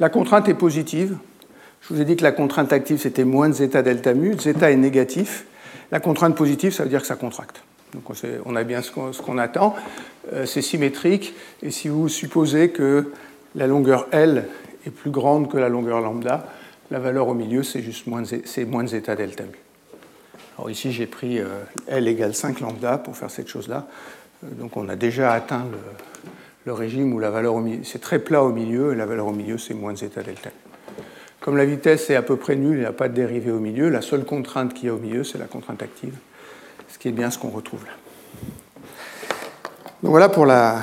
[0.00, 1.16] La contrainte est positive.
[1.80, 4.38] Je vous ai dit que la contrainte active, c'était moins zeta delta mu.
[4.38, 5.44] Zeta est négatif.
[5.90, 7.62] La contrainte positive, ça veut dire que ça contracte.
[7.94, 8.04] Donc
[8.44, 9.74] on a bien ce qu'on attend.
[10.32, 11.34] Euh, c'est symétrique.
[11.62, 13.12] Et si vous supposez que
[13.54, 14.46] la longueur L
[14.86, 16.46] est plus grande que la longueur lambda,
[16.90, 18.22] la valeur au milieu, c'est juste moins
[18.66, 19.58] moins zeta delta mu.
[20.58, 21.46] Alors ici, j'ai pris euh,
[21.86, 23.86] L égale 5 lambda pour faire cette chose-là.
[24.44, 25.66] Euh, donc on a déjà atteint
[26.66, 29.32] le, régime où la valeur au c'est très plat au milieu, et la valeur au
[29.32, 30.50] milieu, c'est moins zeta delta.
[31.40, 33.60] Comme la vitesse est à peu près nulle, il n'y a pas de dérivée au
[33.60, 36.14] milieu, la seule contrainte qu'il y a au milieu, c'est la contrainte active,
[36.88, 37.92] ce qui est bien ce qu'on retrouve là.
[40.02, 40.82] Donc voilà pour la,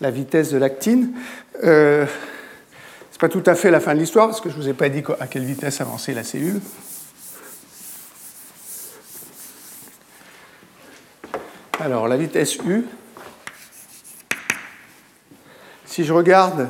[0.00, 1.12] vitesse de l'actine.
[1.64, 4.62] Euh, ce n'est pas tout à fait la fin de l'histoire, parce que je ne
[4.62, 6.60] vous ai pas dit à quelle vitesse avançait la cellule.
[11.80, 12.84] Alors, la vitesse U,
[15.84, 16.68] si je regarde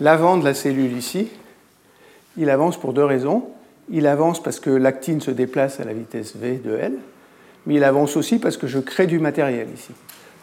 [0.00, 1.28] l'avant de la cellule ici,
[2.36, 3.48] il avance pour deux raisons.
[3.88, 6.94] Il avance parce que l'actine se déplace à la vitesse v de L,
[7.66, 9.92] mais il avance aussi parce que je crée du matériel ici.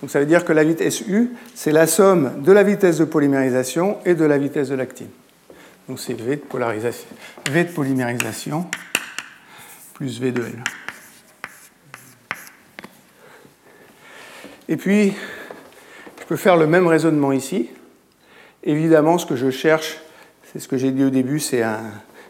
[0.02, 3.06] Donc ça veut dire que la vitesse U, c'est la somme de la vitesse de
[3.06, 5.10] polymérisation et de la vitesse de l'actine.
[5.90, 8.66] Donc c'est v de, v de polymérisation
[9.94, 10.64] plus v de L.
[14.70, 15.14] Et puis,
[16.22, 17.70] je peux faire le même raisonnement ici.
[18.64, 20.00] Évidemment, ce que je cherche,
[20.52, 21.64] c'est ce que j'ai dit au début, c'est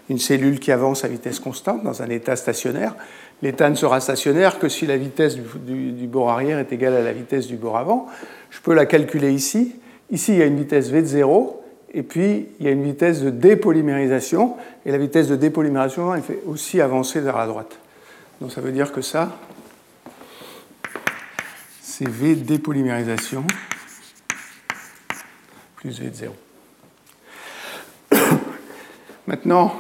[0.10, 2.96] une cellule qui avance à vitesse constante dans un état stationnaire.
[3.42, 7.14] L'état ne sera stationnaire que si la vitesse du, bord arrière est égale à la
[7.14, 8.08] vitesse du bord avant.
[8.50, 9.76] Je peux la calculer ici.
[10.12, 11.64] Ici, il y a une vitesse v de 0,
[11.94, 14.56] et puis il y a une vitesse de dépolymérisation,
[14.86, 17.78] et la vitesse de dépolymérisation, elle fait aussi avancer vers la droite.
[18.42, 19.38] Donc ça veut dire que ça,
[21.82, 23.46] c'est v dépolymérisation
[25.84, 26.34] plus V de 0.
[29.28, 29.76] Maintenant,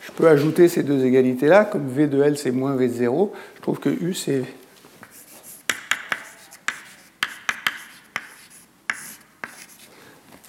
[0.00, 1.66] je peux ajouter ces deux égalités-là.
[1.66, 4.44] Comme V de L, c'est moins V de 0, je trouve que U, c'est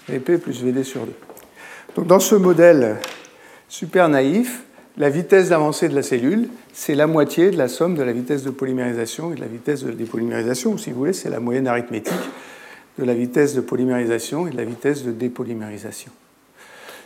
[0.08, 1.14] VP plus VD sur 2.
[1.96, 2.96] Donc dans ce modèle
[3.68, 4.64] super naïf,
[4.98, 8.44] la vitesse d'avancée de la cellule, c'est la moitié de la somme de la vitesse
[8.44, 11.68] de polymérisation et de la vitesse de dépolymérisation, ou si vous voulez, c'est la moyenne
[11.68, 12.14] arithmétique
[12.98, 16.12] de la vitesse de polymérisation et de la vitesse de dépolymérisation.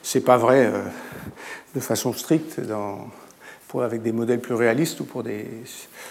[0.04, 0.84] Ce n'est pas vrai euh,
[1.76, 2.60] de façon stricte
[3.78, 5.46] avec des modèles plus réalistes ou pour des,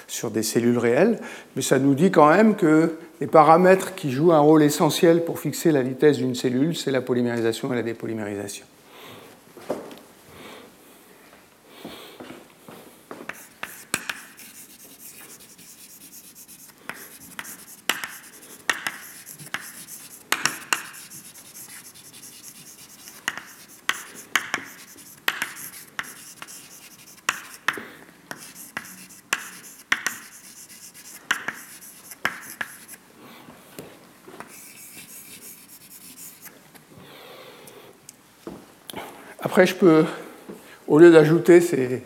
[0.06, 1.18] sur des cellules réelles,
[1.56, 5.40] mais ça nous dit quand même que les paramètres qui jouent un rôle essentiel pour
[5.40, 8.64] fixer la vitesse d'une cellule, c'est la polymérisation et la dépolymérisation.
[39.58, 40.04] Après, je peux,
[40.86, 42.04] au lieu d'ajouter ces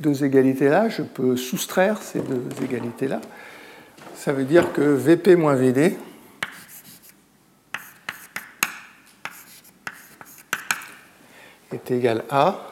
[0.00, 3.22] deux égalités-là, je peux soustraire ces deux égalités-là.
[4.16, 5.96] Ça veut dire que VP moins VD
[11.72, 12.70] est égal à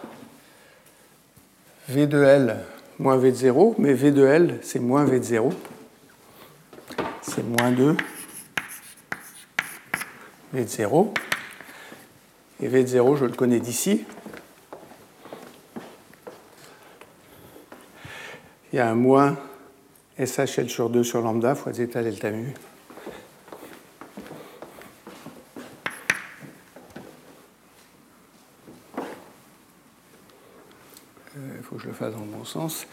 [1.89, 2.59] V de L
[2.99, 5.55] moins V de 0, mais V de L, c'est moins V de 0.
[7.23, 7.97] C'est moins 2
[10.53, 11.15] V de 0.
[12.63, 14.05] Et V de 0, je le connais d'ici.
[18.73, 19.37] Il y a un moins
[20.17, 22.55] SHL sur 2 sur lambda fois zeta delta mu.
[31.35, 32.87] Il euh, faut que je le fasse dans le bon sens.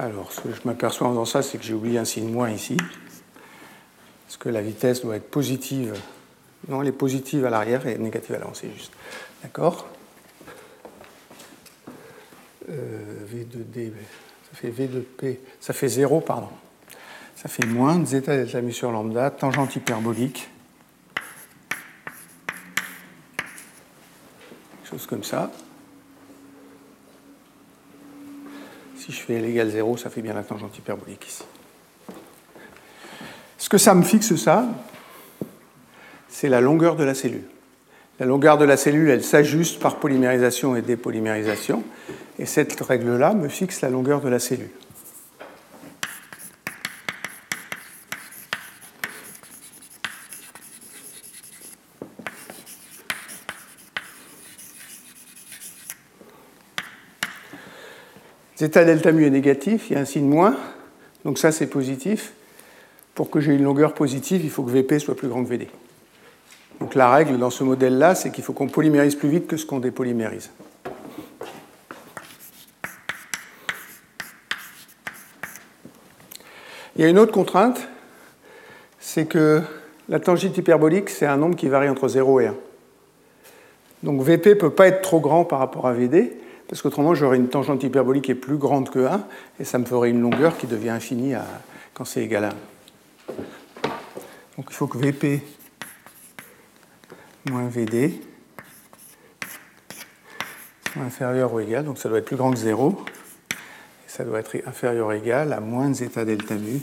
[0.00, 2.50] Alors, ce que je m'aperçois en faisant ça, c'est que j'ai oublié un signe moins
[2.50, 2.76] ici.
[4.44, 5.94] Que la vitesse doit être positive.
[6.68, 8.92] Non, elle est positive à l'arrière et négative à l'avant, c'est juste.
[9.42, 9.88] D'accord?
[12.68, 13.92] Euh, V de D,
[14.50, 16.48] ça fait V de P, ça fait 0, pardon.
[17.36, 20.48] Ça fait moins zeta delta mu sur lambda, tangente hyperbolique.
[24.84, 25.50] Chose comme ça.
[28.96, 31.44] Si je fais L égale 0, ça fait bien la tangente hyperbolique ici.
[33.74, 34.68] Que ça me fixe, ça,
[36.28, 37.42] c'est la longueur de la cellule.
[38.20, 41.82] La longueur de la cellule, elle s'ajuste par polymérisation et dépolymérisation.
[42.38, 44.70] Et cette règle-là me fixe la longueur de la cellule.
[58.56, 60.56] Zeta delta mu est négatif, il y a un signe moins,
[61.24, 62.34] donc ça c'est positif.
[63.14, 65.68] Pour que j'ai une longueur positive, il faut que Vp soit plus grand que Vd.
[66.80, 69.64] Donc la règle dans ce modèle-là, c'est qu'il faut qu'on polymérise plus vite que ce
[69.64, 70.50] qu'on dépolymérise.
[76.96, 77.88] Il y a une autre contrainte,
[79.00, 79.62] c'est que
[80.08, 82.54] la tangente hyperbolique, c'est un nombre qui varie entre 0 et 1.
[84.02, 86.36] Donc Vp ne peut pas être trop grand par rapport à Vd,
[86.68, 89.24] parce qu'autrement j'aurais une tangente hyperbolique qui est plus grande que 1,
[89.60, 91.34] et ça me ferait une longueur qui devient infinie
[91.94, 92.73] quand c'est égal à 1.
[94.56, 95.42] Donc il faut que Vp
[97.50, 98.20] moins Vd
[100.92, 103.04] soit inférieur ou égal, donc ça doit être plus grand que 0,
[103.50, 106.80] et ça doit être inférieur ou égal à moins zeta delta mu.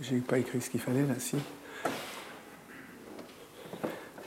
[0.00, 1.36] J'ai pas écrit ce qu'il fallait là, si.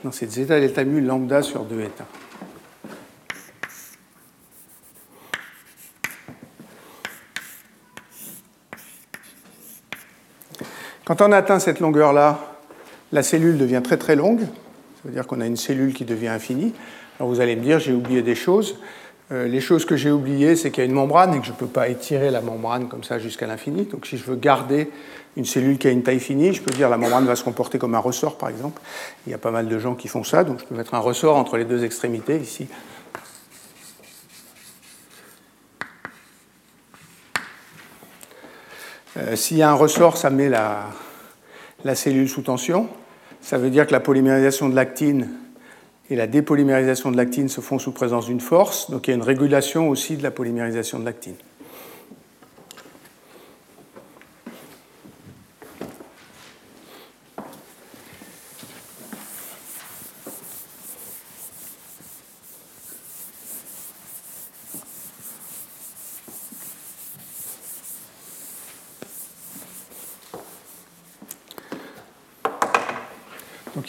[0.03, 2.05] Non, c'est zeta delta mu lambda sur 2 eta.
[11.11, 12.39] Quand on atteint cette longueur-là,
[13.11, 14.39] la cellule devient très très longue.
[14.39, 16.73] Ça veut dire qu'on a une cellule qui devient infinie.
[17.19, 18.77] Alors vous allez me dire, j'ai oublié des choses.
[19.33, 21.51] Euh, les choses que j'ai oubliées, c'est qu'il y a une membrane et que je
[21.51, 23.83] ne peux pas étirer la membrane comme ça jusqu'à l'infini.
[23.83, 24.89] Donc si je veux garder
[25.35, 27.77] une cellule qui a une taille finie, je peux dire la membrane va se comporter
[27.77, 28.81] comme un ressort, par exemple.
[29.27, 30.99] Il y a pas mal de gens qui font ça, donc je peux mettre un
[30.99, 32.69] ressort entre les deux extrémités ici.
[39.17, 40.85] Euh, s'il y a un ressort, ça met la,
[41.83, 42.89] la cellule sous tension.
[43.41, 45.29] Ça veut dire que la polymérisation de l'actine
[46.09, 49.15] et la dépolymérisation de l'actine se font sous présence d'une force, donc il y a
[49.15, 51.35] une régulation aussi de la polymérisation de l'actine.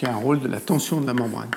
[0.02, 1.48] Y a un rôle de la tension de la membrane.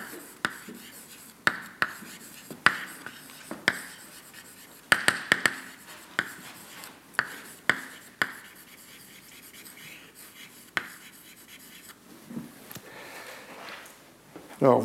[14.62, 14.84] Alors,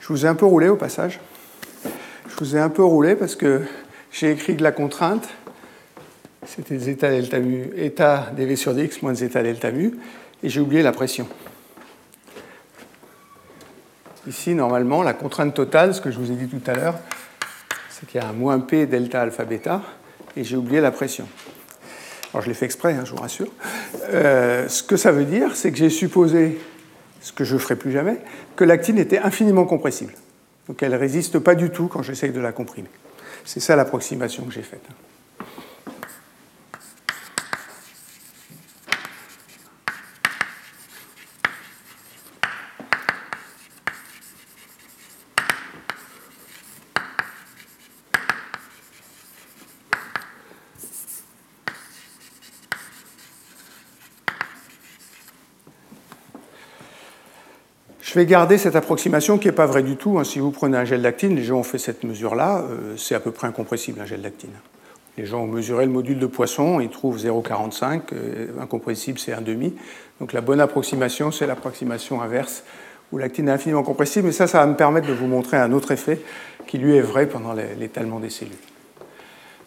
[0.00, 1.20] je vous ai un peu roulé au passage.
[1.84, 3.60] Je vous ai un peu roulé parce que
[4.10, 5.28] j'ai écrit que la contrainte,
[6.46, 9.98] c'était zeta delta mu, état dv sur dx moins zeta delta mu,
[10.42, 11.28] et j'ai oublié la pression.
[14.30, 16.94] Ici, normalement, la contrainte totale, ce que je vous ai dit tout à l'heure,
[17.90, 19.82] c'est qu'il y a un moins P delta alpha bêta,
[20.36, 21.26] et j'ai oublié la pression.
[22.32, 23.48] Alors je l'ai fait exprès, hein, je vous rassure.
[24.10, 26.60] Euh, ce que ça veut dire, c'est que j'ai supposé,
[27.20, 28.20] ce que je ne ferai plus jamais,
[28.54, 30.12] que l'actine était infiniment compressible.
[30.68, 32.90] Donc elle ne résiste pas du tout quand j'essaye de la comprimer.
[33.44, 34.86] C'est ça l'approximation que j'ai faite.
[58.10, 60.18] Je vais garder cette approximation qui n'est pas vraie du tout.
[60.18, 60.24] Hein.
[60.24, 63.20] Si vous prenez un gel d'actine, les gens ont fait cette mesure-là, euh, c'est à
[63.20, 64.50] peu près incompressible un gel d'actine.
[65.16, 69.74] Les gens ont mesuré le module de Poisson, ils trouvent 0,45, euh, incompressible c'est 1,5.
[70.18, 72.64] Donc la bonne approximation, c'est l'approximation inverse,
[73.12, 74.26] où l'actine est infiniment compressible.
[74.26, 76.20] Mais ça, ça va me permettre de vous montrer un autre effet
[76.66, 78.56] qui lui est vrai pendant l'étalement des cellules.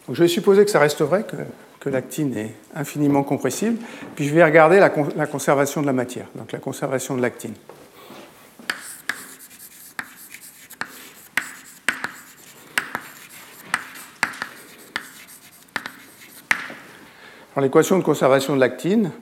[0.06, 1.24] Donc je vais supposer que ça reste vrai,
[1.80, 3.78] que, l'actine est infiniment compressible.
[4.16, 7.54] Puis je vais regarder la conservation de la matière, donc la conservation de l'actine.
[17.60, 19.12] L'équation de conservation de l'actine,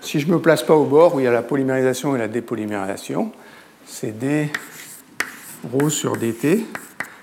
[0.00, 2.18] si je ne me place pas au bord où il y a la polymérisation et
[2.18, 3.32] la dépolymérisation,
[3.86, 4.50] c'est d
[5.72, 6.64] rho sur dt.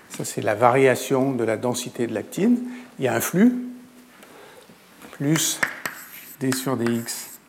[0.10, 2.60] Ça, c'est la variation de la densité de l'actine.
[3.00, 3.56] Il y a un flux,
[5.12, 5.60] plus
[6.40, 7.40] d sur dx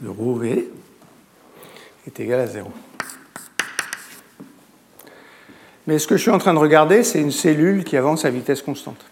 [0.00, 0.68] de rho v
[2.06, 2.70] est égal à 0.
[5.86, 8.30] Mais ce que je suis en train de regarder, c'est une cellule qui avance à
[8.30, 9.11] vitesse constante.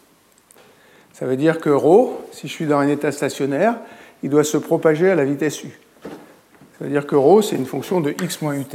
[1.19, 3.77] Ça veut dire que ρ, si je suis dans un état stationnaire,
[4.21, 5.69] il doit se propager à la vitesse u.
[6.03, 8.65] Ça veut dire que ρ, c'est une fonction de x moins ut.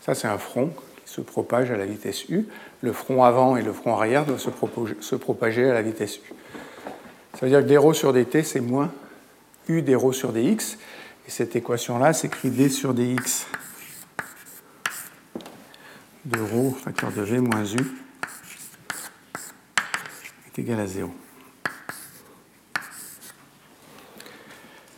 [0.00, 0.70] Ça, c'est un front
[1.04, 2.46] qui se propage à la vitesse u.
[2.82, 6.34] Le front avant et le front arrière doivent se, propager à la vitesse u.
[7.34, 8.92] Ça veut dire que dρ sur dt, c'est moins
[9.68, 10.76] u dρ sur dx.
[11.26, 13.46] Et cette équation-là s'écrit d sur dx
[16.28, 17.80] de ρ facteur de v moins u
[20.46, 21.10] est égal à 0.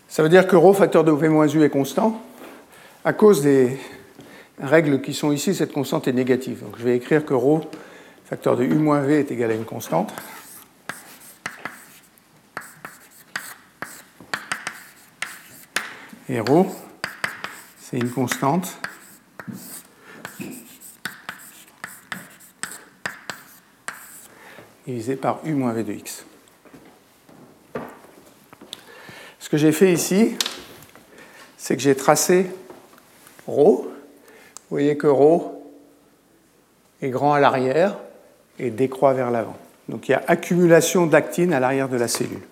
[0.09, 2.23] Ça veut dire que ρ facteur de v moins u est constant.
[3.05, 3.79] À cause des
[4.59, 6.63] règles qui sont ici, cette constante est négative.
[6.63, 7.69] Donc je vais écrire que ρ
[8.25, 10.13] facteur de u moins v est égal à une constante.
[16.29, 16.67] Et ρ,
[17.79, 18.79] c'est une constante
[24.92, 26.26] divisé par u moins v de x.
[29.40, 30.36] Ce que j'ai fait ici,
[31.58, 32.48] c'est que j'ai tracé
[33.48, 33.84] ρ.
[33.84, 33.88] Vous
[34.70, 35.52] voyez que ρ
[37.02, 37.98] est grand à l'arrière
[38.60, 39.58] et décroît vers l'avant.
[39.90, 42.44] Donc il y a accumulation d'actine à l'arrière de la cellule.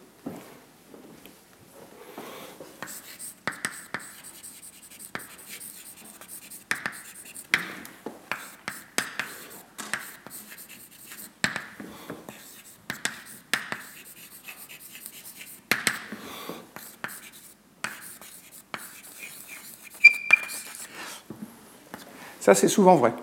[22.50, 23.14] Ça, c'est souvent vrai.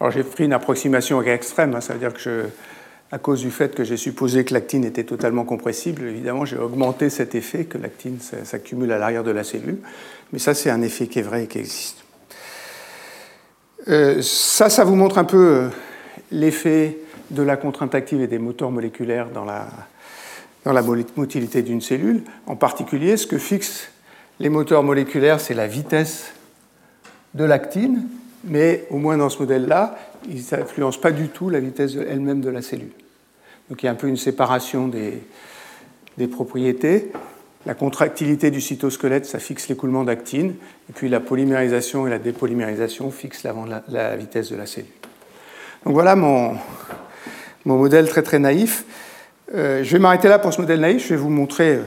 [0.00, 1.80] Alors j'ai pris une approximation extrême, hein.
[1.80, 2.46] ça veut dire que
[3.12, 7.08] à cause du fait que j'ai supposé que l'actine était totalement compressible, évidemment j'ai augmenté
[7.08, 9.78] cet effet que l'actine s'accumule à l'arrière de la cellule.
[10.32, 11.98] Mais ça, c'est un effet qui est vrai et qui existe.
[13.86, 15.68] Euh, ça, ça vous montre un peu euh,
[16.32, 16.98] l'effet
[17.30, 19.68] de la contrainte active et des moteurs moléculaires dans la,
[20.64, 22.24] dans la motilité d'une cellule.
[22.46, 23.88] En particulier, ce que fixent
[24.40, 26.32] les moteurs moléculaires, c'est la vitesse
[27.34, 28.08] de l'actine
[28.44, 29.96] mais au moins dans ce modèle-là,
[30.28, 32.92] ils n'influencent pas du tout la vitesse elle-même de la cellule.
[33.68, 37.12] Donc il y a un peu une séparation des, propriétés.
[37.64, 40.54] La contractilité du cytosquelette, ça fixe l'écoulement d'actine,
[40.90, 44.90] et puis la polymérisation et la dépolymérisation fixent la, vitesse de la cellule.
[45.84, 46.56] Donc voilà mon,
[47.64, 48.84] modèle très très naïf.
[49.54, 51.04] Euh, je vais m'arrêter là pour ce modèle naïf.
[51.04, 51.78] Je vais vous montrer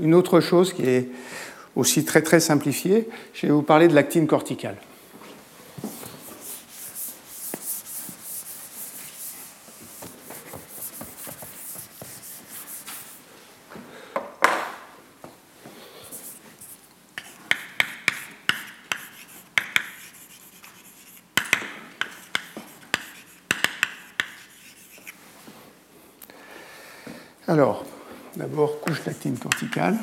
[0.00, 1.08] une autre chose qui est
[1.74, 3.08] aussi très très simplifiée.
[3.32, 4.76] Je vais vous parler de l'actine corticale.
[27.54, 27.84] Alors,
[28.34, 29.96] d'abord, couche d'actine corticale.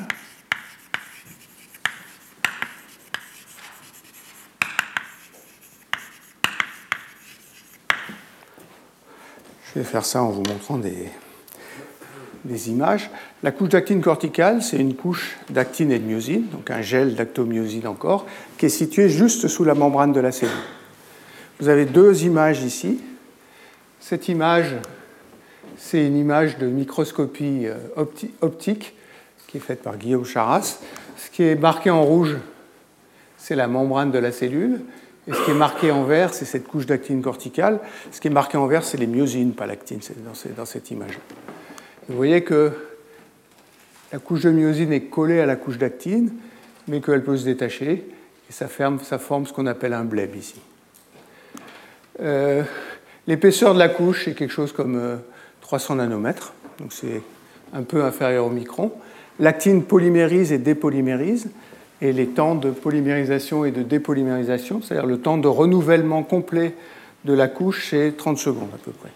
[9.66, 11.10] Je vais faire ça en vous montrant des,
[12.46, 13.10] des images.
[13.42, 17.86] La couche d'actine corticale, c'est une couche d'actine et de myosine, donc un gel d'actomyosine
[17.86, 18.24] encore,
[18.56, 20.54] qui est situé juste sous la membrane de la cellule.
[21.60, 23.02] Vous avez deux images ici.
[24.00, 24.74] Cette image
[25.84, 28.04] c'est une image de microscopie euh,
[28.40, 28.94] optique
[29.48, 30.78] qui est faite par Guillaume Charras.
[31.16, 32.36] Ce qui est marqué en rouge,
[33.36, 34.80] c'est la membrane de la cellule.
[35.26, 37.80] Et ce qui est marqué en vert, c'est cette couche d'actine corticale.
[38.12, 39.98] Ce qui est marqué en vert, c'est les myosines, pas l'actine,
[40.56, 41.18] dans, cette image.
[42.08, 42.70] Vous voyez que
[44.12, 46.32] la couche de myosine est collée à la couche d'actine,
[46.86, 48.04] mais qu'elle peut se détacher,
[48.48, 48.68] et ça,
[49.02, 50.60] ça forme ce qu'on appelle un bleb ici.
[52.20, 52.62] Euh,
[53.26, 55.16] l'épaisseur de la couche est quelque chose comme euh,
[55.72, 57.22] 300 nanomètres, donc c'est
[57.72, 58.92] un peu inférieur au micron.
[59.38, 61.48] L'actine polymérise et dépolymérise,
[62.02, 66.74] et les temps de polymérisation et de dépolymérisation, c'est-à-dire le temps de renouvellement complet
[67.24, 69.08] de la couche, c'est 30 secondes à peu près,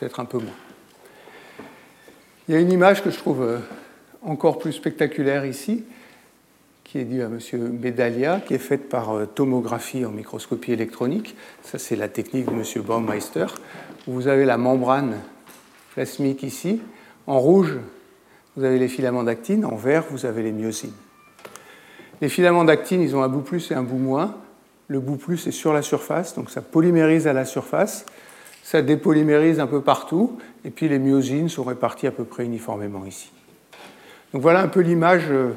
[0.00, 0.48] peut-être un peu moins.
[2.48, 3.58] Il y a une image que je trouve euh,
[4.22, 5.84] encore plus spectaculaire ici,
[6.82, 7.38] qui est due à M.
[7.80, 11.36] Medalia, qui est faite par euh, tomographie en microscopie électronique.
[11.62, 12.82] Ça, c'est la technique de M.
[12.84, 13.46] Baumeister.
[14.08, 15.14] Vous avez la membrane
[16.42, 16.80] ici.
[17.26, 17.78] En rouge,
[18.56, 19.64] vous avez les filaments d'actine.
[19.64, 20.92] En vert, vous avez les myosines.
[22.20, 24.36] Les filaments d'actine, ils ont un bout plus et un bout moins.
[24.88, 28.04] Le bout plus est sur la surface, donc ça polymérise à la surface.
[28.62, 30.38] Ça dépolymérise un peu partout.
[30.64, 33.30] Et puis les myosines sont réparties à peu près uniformément ici.
[34.32, 35.52] Donc voilà un peu l'image euh,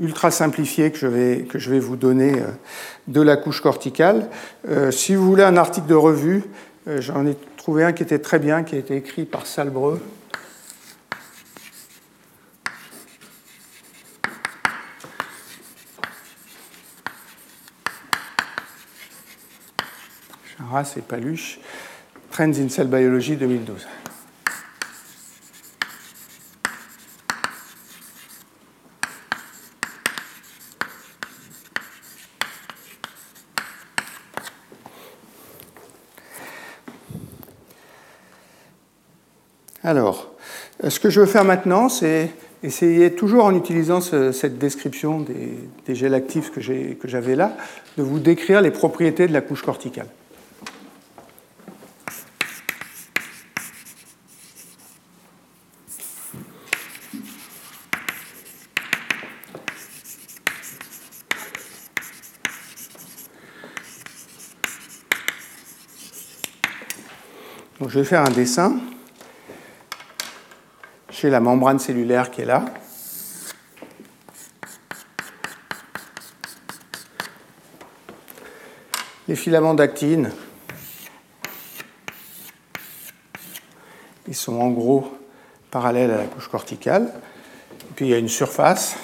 [0.00, 2.46] ultra simplifiée que je vais, que je vais vous donner euh,
[3.08, 4.28] de la couche corticale.
[4.68, 6.44] Euh, si vous voulez un article de revue,
[6.86, 10.02] j'en ai trouvé un qui était très bien, qui a été écrit par Salbreux.
[20.58, 21.60] Charras et Paluche,
[22.32, 23.86] Trends in Cell Biology 2012.
[39.84, 40.30] Alors,
[40.86, 42.30] ce que je veux faire maintenant, c'est
[42.62, 47.56] essayer, toujours en utilisant cette description des, gels actifs que j'avais là,
[47.98, 50.06] de vous décrire les propriétés de la couche corticale.
[67.80, 68.76] Donc, je vais faire un dessin
[71.30, 72.64] la membrane cellulaire qui est là.
[79.28, 80.30] Les filaments d'actine,
[84.28, 85.18] ils sont en gros
[85.70, 87.12] parallèles à la couche corticale.
[87.80, 88.96] Et puis il y a une surface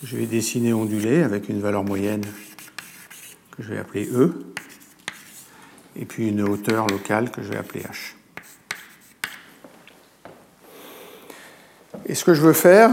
[0.00, 2.24] que je vais dessiner ondulée avec une valeur moyenne
[3.56, 4.46] que je vais appeler E,
[5.96, 8.17] et puis une hauteur locale que je vais appeler H.
[12.08, 12.90] Et ce que je veux faire,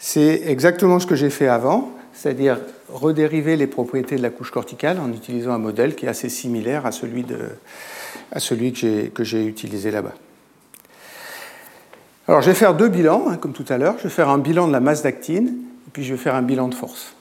[0.00, 2.58] c'est exactement ce que j'ai fait avant, c'est-à-dire
[2.92, 6.84] redériver les propriétés de la couche corticale en utilisant un modèle qui est assez similaire
[6.84, 7.38] à celui, de,
[8.32, 10.14] à celui que j'ai utilisé là-bas.
[12.26, 13.94] Alors je vais faire deux bilans, hein, comme tout à l'heure.
[13.98, 15.46] Je vais faire un bilan de la masse d'actine,
[15.86, 17.14] et puis je vais faire un bilan de force.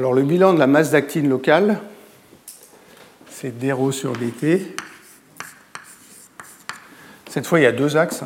[0.00, 1.78] Alors le bilan de la masse d'actine locale,
[3.28, 4.74] c'est d sur dt.
[7.28, 8.22] Cette fois, il y a deux axes.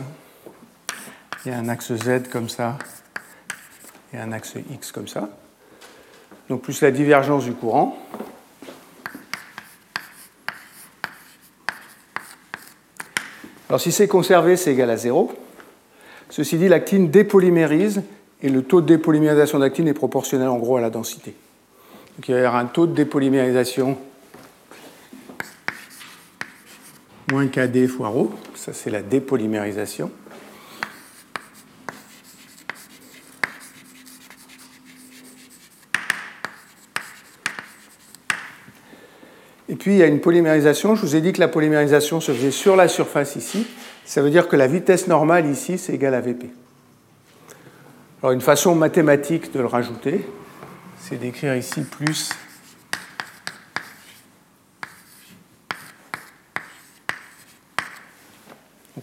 [1.44, 2.78] Il y a un axe Z comme ça
[4.12, 5.30] et un axe X comme ça.
[6.48, 7.98] Donc plus la divergence du courant.
[13.68, 15.32] Alors si c'est conservé, c'est égal à 0.
[16.30, 18.04] Ceci dit, l'actine dépolymérise
[18.42, 21.34] et le taux de dépolymérisation d'actine est proportionnel en gros à la densité.
[22.16, 23.98] Donc il va y avoir un taux de dépolymérisation
[27.30, 28.28] moins KD fois ρ.
[28.54, 30.10] Ça, c'est la dépolymérisation.
[39.68, 40.94] Et puis il y a une polymérisation.
[40.94, 43.66] Je vous ai dit que la polymérisation se faisait sur la surface ici.
[44.04, 46.50] Ça veut dire que la vitesse normale ici, c'est égal à Vp.
[48.22, 50.26] Alors une façon mathématique de le rajouter,
[51.06, 52.30] c'est d'écrire ici plus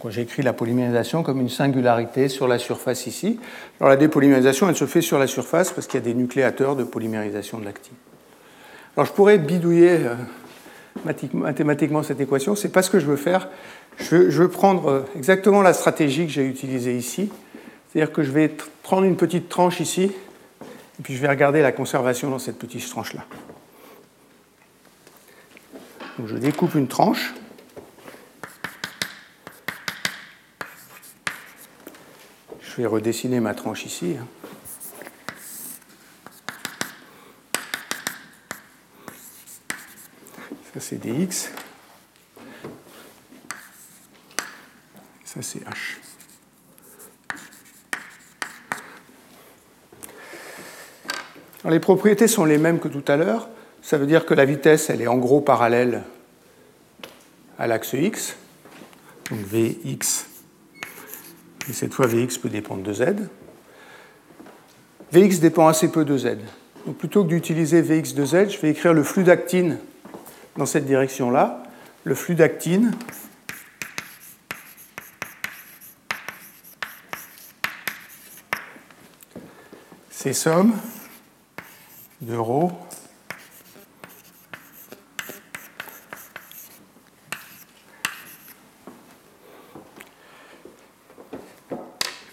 [0.09, 3.39] j'écris la polymérisation comme une singularité sur la surface ici.
[3.79, 6.75] Alors la dépolymérisation, elle se fait sur la surface parce qu'il y a des nucléateurs
[6.75, 7.95] de polymérisation de l'actine.
[8.95, 10.15] Alors je pourrais bidouiller euh,
[11.33, 13.47] mathématiquement cette équation, c'est pas ce que je veux faire.
[13.97, 17.31] Je veux, prendre euh, exactement la stratégie que j'ai utilisée ici.
[17.87, 18.51] C'est-à-dire que je vais
[18.83, 20.11] prendre une petite tranche ici
[21.01, 23.25] et puis je vais regarder la conservation dans cette petite tranche-là.
[26.19, 27.33] Donc je découpe une tranche.
[32.61, 34.15] Je vais redessiner ma tranche ici.
[34.21, 34.27] Hein.
[40.71, 41.51] Ça c'est dx.
[45.25, 46.10] Ça c'est h.
[51.69, 53.49] les propriétés sont les mêmes que tout à l'heure.
[53.81, 56.03] Ça veut dire que la vitesse, elle est en gros parallèle
[57.57, 58.35] à l'axe x.
[59.29, 60.25] Donc Vx,
[61.69, 63.15] et cette fois Vx peut dépendre de Z.
[65.11, 66.37] Vx dépend assez peu de Z.
[66.85, 69.77] Donc plutôt que d'utiliser Vx de Z, je vais écrire le flux d'actine
[70.57, 71.63] dans cette direction-là.
[72.03, 72.91] Le flux d'actine
[80.09, 80.73] c'est somme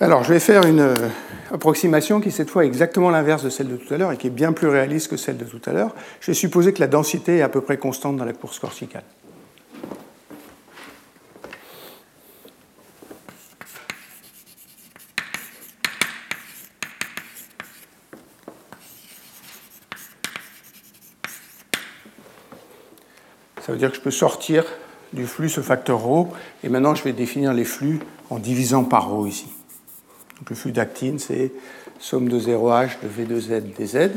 [0.01, 0.95] Alors, je vais faire une euh,
[1.51, 4.31] approximation qui, cette fois, exactement l'inverse de celle de tout à l'heure et qui est
[4.31, 5.95] bien plus réaliste que celle de tout à l'heure.
[6.21, 9.05] Je vais supposer que la densité est à peu près constante dans la course corticale.
[23.69, 24.65] Ça veut dire que je peux sortir
[25.13, 26.27] du flux ce facteur ρ,
[26.65, 28.01] et maintenant je vais définir les flux
[28.31, 29.49] en divisant par ρ ici.
[30.39, 31.53] Donc le flux d'actine, c'est
[31.99, 34.11] somme de 0h de V2Z dz.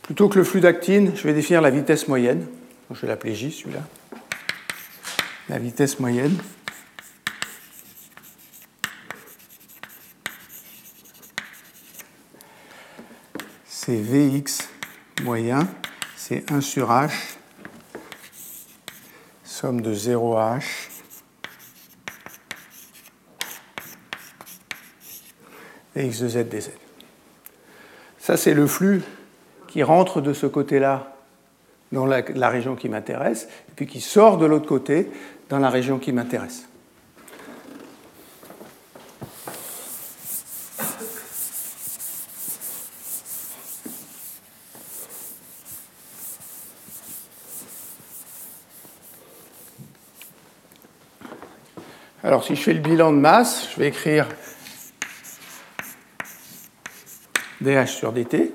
[0.00, 2.46] Plutôt que le flux d'actine, je vais définir la vitesse moyenne.
[2.90, 3.82] je vais l'appeler J, celui-là.
[5.50, 6.38] La vitesse moyenne.
[13.66, 14.66] C'est Vx
[15.22, 15.68] moyen,
[16.16, 17.10] c'est 1 sur H,
[19.54, 20.64] somme de 0H
[25.94, 26.70] et x de z dz.
[28.18, 29.02] Ça, c'est le flux
[29.68, 31.14] qui rentre de ce côté-là
[31.92, 35.08] dans la, région qui m'intéresse, puis qui sort de l'autre côté
[35.48, 36.68] dans la région qui m'intéresse.
[52.44, 54.28] Si je fais le bilan de masse, je vais écrire
[57.62, 58.52] dH sur dt.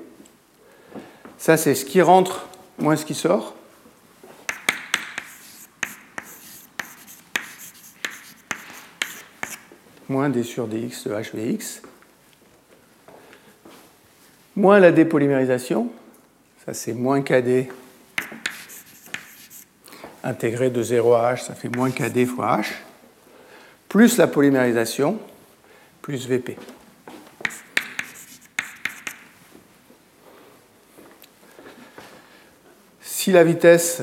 [1.36, 2.46] Ça, c'est ce qui rentre
[2.78, 3.56] moins ce qui sort.
[10.08, 11.82] Moins d sur dx de hvx.
[14.54, 15.90] Moins la dépolymérisation.
[16.64, 17.66] Ça, c'est moins kd
[20.22, 22.66] intégré de 0 à h, ça fait moins kd fois h.
[23.90, 25.18] Plus la polymérisation,
[26.00, 26.56] plus vp.
[33.00, 34.02] Si la vitesse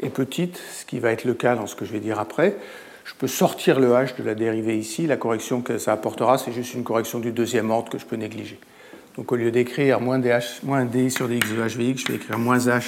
[0.00, 2.56] est petite, ce qui va être le cas dans ce que je vais dire après,
[3.06, 5.06] je peux sortir le h de la dérivée ici.
[5.06, 8.16] La correction que ça apportera, c'est juste une correction du deuxième ordre que je peux
[8.16, 8.60] négliger.
[9.16, 10.20] Donc au lieu d'écrire moins,
[10.62, 12.84] moins d sur dx de hvx, je vais écrire moins h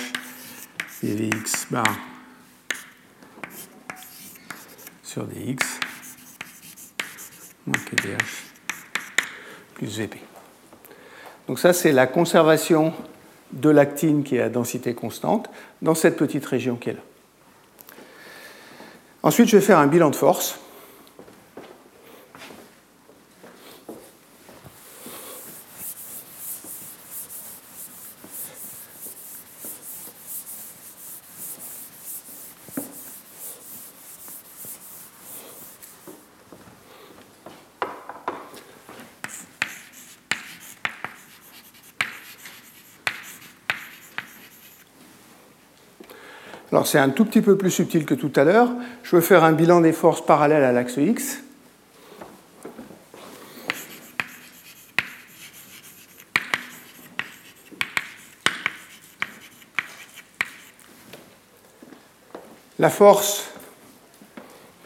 [1.02, 2.09] dvx bar
[5.10, 5.58] sur dx
[7.66, 8.22] moins kdh
[9.74, 10.18] plus vp.
[11.48, 12.92] Donc ça, c'est la conservation
[13.50, 15.50] de l'actine qui est à densité constante
[15.82, 17.00] dans cette petite région qui est là.
[19.24, 20.60] Ensuite, je vais faire un bilan de force.
[46.72, 48.68] Alors c'est un tout petit peu plus subtil que tout à l'heure.
[49.02, 51.42] Je veux faire un bilan des forces parallèles à l'axe X.
[62.78, 63.50] La force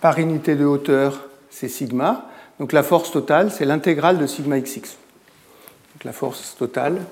[0.01, 2.29] par unité de hauteur, c'est sigma.
[2.59, 4.97] Donc la force totale, c'est l'intégrale de sigma xx.
[5.95, 7.03] Donc la force totale,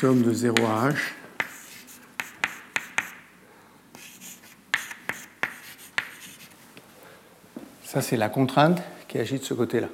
[0.00, 0.96] somme de 0 à h.
[7.82, 9.88] Ça, c'est la contrainte qui agit de ce côté-là.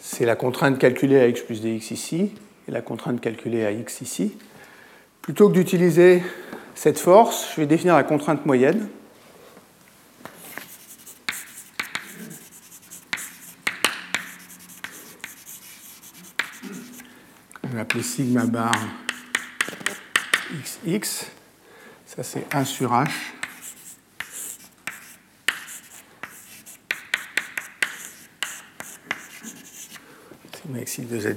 [0.00, 2.32] C'est la contrainte calculée à x plus dx ici
[2.68, 4.36] et la contrainte calculée à x ici.
[5.20, 6.22] Plutôt que d'utiliser
[6.76, 8.88] cette force, je vais définir la contrainte moyenne.
[17.78, 18.74] appeler sigma bar
[20.50, 21.26] xx.
[22.04, 23.08] Ça, c'est 1 sur h.
[30.84, 31.36] Sigma de z.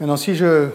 [0.00, 0.70] Maintenant, si je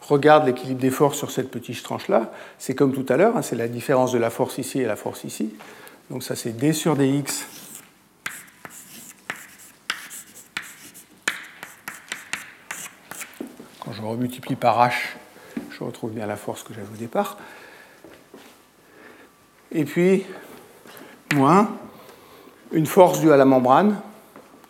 [0.00, 3.54] regarde l'équilibre des forces sur cette petite tranche-là, c'est comme tout à l'heure, hein, c'est
[3.54, 5.54] la différence de la force ici et la force ici.
[6.10, 7.46] Donc ça, c'est d sur dx
[13.84, 14.92] Quand je remultiplie par h,
[15.70, 17.36] je retrouve bien la force que j'avais au départ.
[19.72, 20.24] Et puis,
[21.34, 21.76] moins
[22.72, 24.00] une force due à la membrane,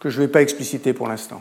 [0.01, 1.41] que je ne vais pas expliciter pour l'instant.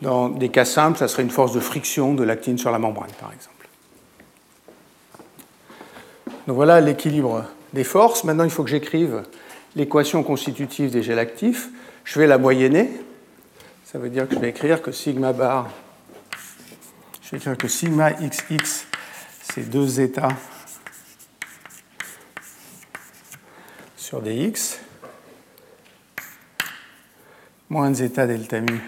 [0.00, 3.10] Dans des cas simples, ça serait une force de friction de l'actine sur la membrane,
[3.20, 3.68] par exemple.
[6.46, 7.44] Donc voilà l'équilibre
[7.74, 8.24] des forces.
[8.24, 9.24] Maintenant, il faut que j'écrive
[9.76, 11.68] l'équation constitutive des gels actifs.
[12.08, 12.90] Je vais la moyenner.
[13.84, 15.70] Ça veut dire que je vais écrire que sigma bar,
[17.22, 18.86] je vais écrire que sigma xx,
[19.42, 20.28] c'est 2 zeta
[23.94, 24.80] sur dx,
[27.68, 28.80] moins zeta delta mu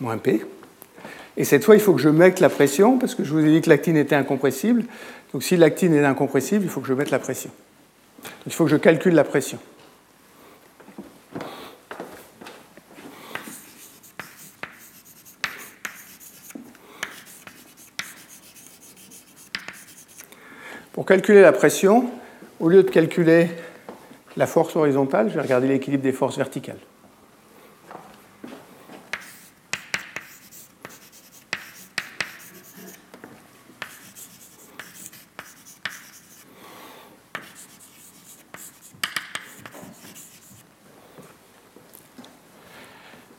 [0.00, 0.57] moins P.
[1.38, 3.52] Et cette fois, il faut que je mette la pression, parce que je vous ai
[3.52, 4.82] dit que l'actine était incompressible.
[5.32, 7.50] Donc si l'actine est incompressible, il faut que je mette la pression.
[8.44, 9.60] il faut que je calcule la pression.
[20.92, 22.10] Pour calculer la pression,
[22.58, 23.48] au lieu de calculer
[24.36, 26.80] la force horizontale, je vais regarder l'équilibre des forces verticales.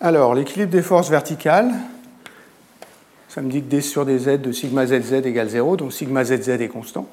[0.09, 1.71] Alors, l'équilibre des forces verticales,
[3.27, 6.49] ça me dit que d sur dz de sigma zz égale 0, donc sigma zz
[6.49, 7.07] est constant.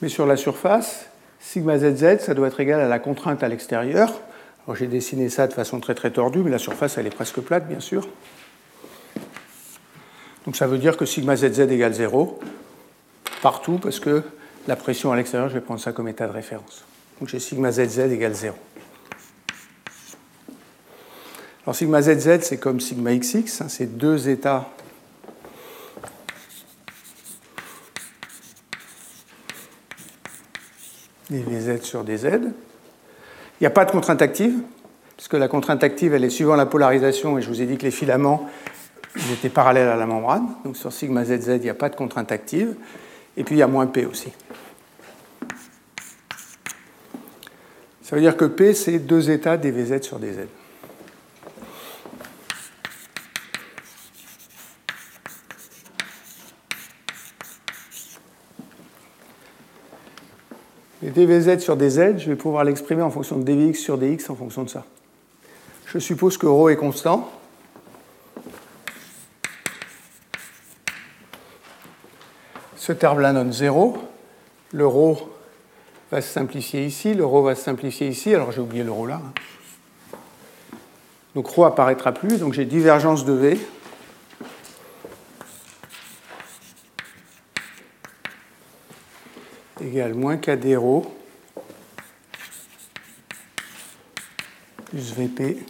[0.00, 1.06] Mais sur la surface,
[1.38, 4.12] sigma zz, ça doit être égal à la contrainte à l'extérieur.
[4.66, 7.38] Alors j'ai dessiné ça de façon très très tordue, mais la surface elle est presque
[7.38, 8.08] plate bien sûr.
[10.44, 12.40] Donc ça veut dire que sigma zz égale 0
[13.42, 14.24] partout parce que
[14.66, 16.84] la pression à l'extérieur, je vais prendre ça comme état de référence.
[17.18, 18.54] Donc j'ai sigma zz égale 0.
[21.64, 24.68] Alors sigma zz, c'est comme sigma xx, hein, c'est deux états
[31.30, 32.24] dvz sur dz.
[32.24, 34.60] Il n'y a pas de contrainte active,
[35.16, 37.84] puisque la contrainte active, elle est suivant la polarisation, et je vous ai dit que
[37.84, 38.48] les filaments
[39.32, 40.48] étaient parallèles à la membrane.
[40.64, 42.74] Donc sur sigma zz, il n'y a pas de contrainte active.
[43.36, 44.30] Et puis il y a moins P aussi.
[48.12, 50.46] Ça veut dire que P, c'est deux états dvz sur dz.
[61.02, 64.34] Et dvz sur dz, je vais pouvoir l'exprimer en fonction de dvx sur dx en
[64.34, 64.84] fonction de ça.
[65.86, 67.32] Je suppose que ρ est constant.
[72.76, 73.96] Ce terme-là donne 0.
[74.74, 75.31] Le ρ
[76.11, 79.05] va se simplifier ici, le ρ va se simplifier ici, alors j'ai oublié le ρ
[79.05, 79.21] là.
[79.23, 79.33] Hein.
[81.35, 83.59] Donc ρ apparaîtra plus, donc j'ai divergence de V.
[89.81, 91.03] égale moins KD ρ
[94.85, 95.65] plus VP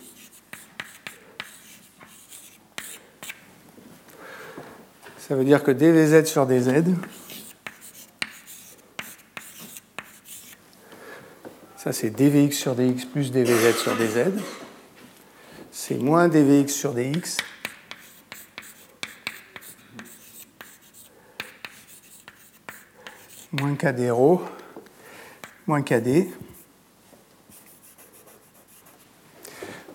[5.27, 6.85] Ça veut dire que dvz sur dz,
[11.82, 14.30] ça c'est dvx sur dx plus dvz sur dz,
[15.72, 17.38] c'est moins dvx sur dx.
[23.50, 24.42] Moins kd rho.
[25.66, 26.28] Moins kd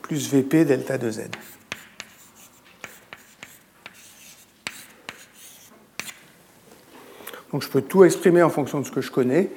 [0.02, 1.22] plus vp delta de z.
[7.54, 9.50] Donc je peux tout exprimer en fonction de ce que je connais,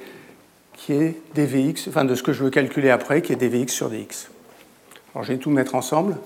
[0.91, 3.89] qui est dvx, enfin de ce que je veux calculer après, qui est dvx sur
[3.89, 4.29] dx.
[5.13, 6.17] Alors je vais tout mettre ensemble.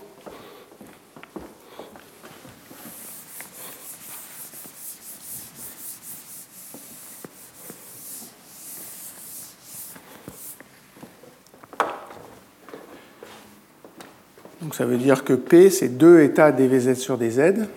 [14.62, 17.68] Donc ça veut dire que P, c'est deux états dvz sur dz.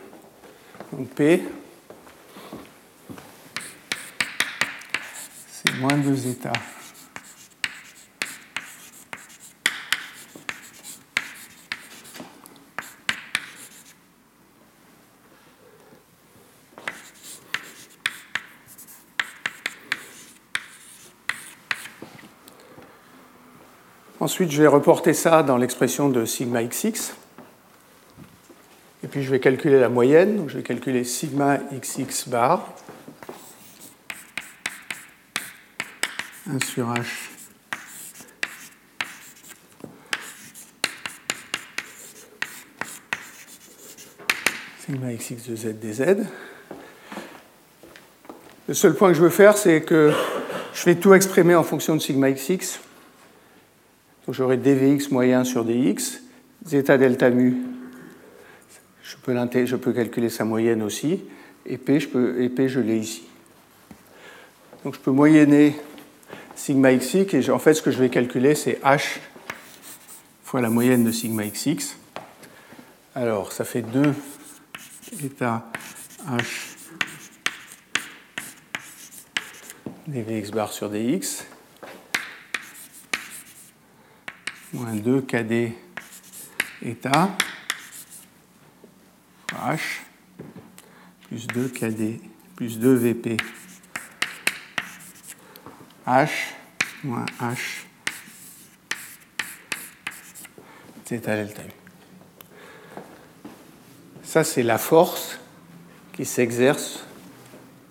[0.93, 1.43] Donc P,
[5.81, 6.53] moins deux états.
[24.39, 27.13] Ensuite, je vais reporter ça dans l'expression de sigma xx.
[29.03, 30.37] Et puis je vais calculer la moyenne.
[30.37, 32.73] Donc je vais calculer sigma xx bar.
[36.49, 37.03] 1 sur h
[44.87, 46.27] sigma xx de z dz.
[48.69, 50.13] Le seul point que je veux faire, c'est que
[50.75, 52.79] je vais tout exprimer en fonction de sigma xx.
[54.29, 56.21] Donc j'aurai dvx moyen sur dx,
[56.67, 57.57] zeta delta mu
[59.03, 59.17] je
[59.77, 61.23] peux, calculer sa moyenne aussi.
[61.65, 63.23] Et P, je, je l'ai ici.
[64.85, 65.77] Donc je peux moyenner
[66.55, 67.33] sigma xx.
[67.33, 69.17] Et en fait, ce que je vais calculer, c'est h
[70.45, 71.97] fois la moyenne de sigma xx.
[73.15, 74.13] Alors, ça fait 2
[75.25, 75.71] état
[76.29, 76.45] h
[80.07, 81.47] dvx bar sur dx
[84.79, 85.73] moins 2 kd
[86.83, 87.31] état
[89.53, 89.81] H
[91.27, 92.21] plus 2 KD
[92.55, 93.37] plus 2 VP
[96.07, 96.31] H
[97.03, 97.85] moins H
[101.09, 101.71] zeta delta U.
[104.23, 105.39] Ça, c'est la force
[106.13, 107.05] qui s'exerce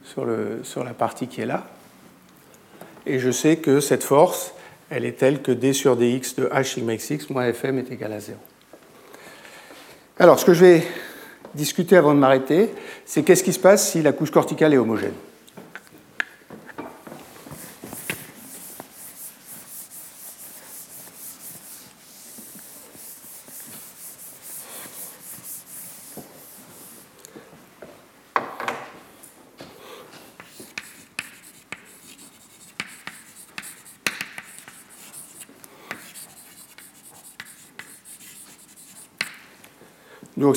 [0.04, 0.28] sur,
[0.64, 1.68] sur la partie qui est là.
[3.08, 4.54] Et je sais que cette force,
[4.90, 8.14] elle est telle que d sur dx de h sigma xx moins fm est égal
[8.14, 8.38] à 0.
[10.20, 10.84] Alors, ce que je vais
[11.54, 12.70] discuter avant de m'arrêter,
[13.06, 15.14] c'est qu'est-ce qui se passe si la couche corticale est homogène?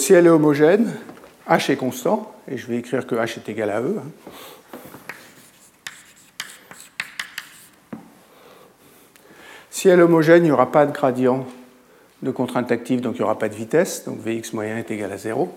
[0.01, 0.95] Si elle est homogène,
[1.47, 4.01] h est constant, et je vais écrire que h est égal à E.
[9.69, 11.47] Si elle est homogène, il n'y aura pas de gradient
[12.23, 15.13] de contrainte active, donc il n'y aura pas de vitesse, donc Vx moyen est égal
[15.13, 15.55] à 0.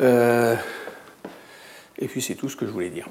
[0.00, 0.56] Euh,
[1.96, 3.06] et puis c'est tout ce que je voulais dire.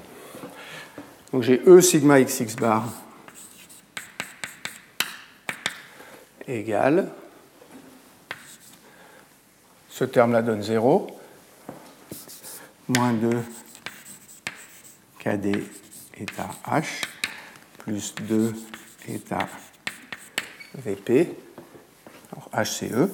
[1.31, 2.84] Donc j'ai E sigma xx bar
[6.49, 7.11] égale,
[9.89, 11.07] ce terme-là donne 0,
[12.88, 13.30] moins 2
[15.19, 15.63] KD
[16.17, 17.03] état H,
[17.80, 18.55] plus 2
[19.07, 19.47] état
[20.76, 21.35] VP,
[22.31, 23.09] alors HCE.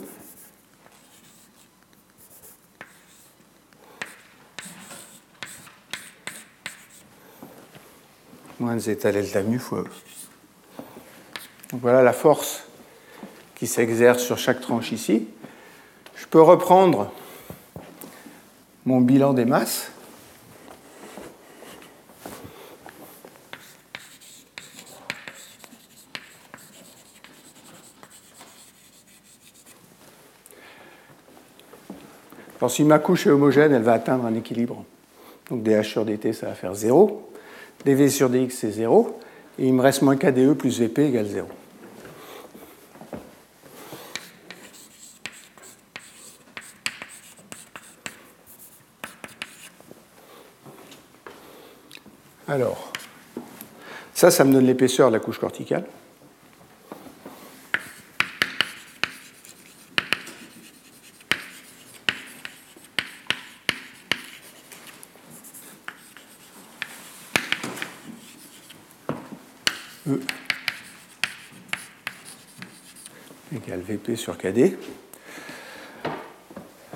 [8.57, 9.85] moins zeta delta mu fois E.
[11.71, 12.64] Donc voilà la force
[13.67, 15.27] s'exerce sur chaque tranche ici.
[16.15, 17.11] Je peux reprendre
[18.85, 19.91] mon bilan des masses.
[32.65, 34.85] Alors, si ma couche est homogène, elle va atteindre un équilibre.
[35.51, 37.29] Donc dH sur dt, ça va faire 0.
[37.85, 39.19] dV sur dx, c'est 0.
[39.59, 41.47] Et il me reste moins KDE plus VP égale 0.
[52.55, 52.93] Alors,
[54.13, 55.83] ça, ça me donne l'épaisseur de la couche corticale.
[70.07, 70.21] E
[73.53, 74.77] égale VP sur KD.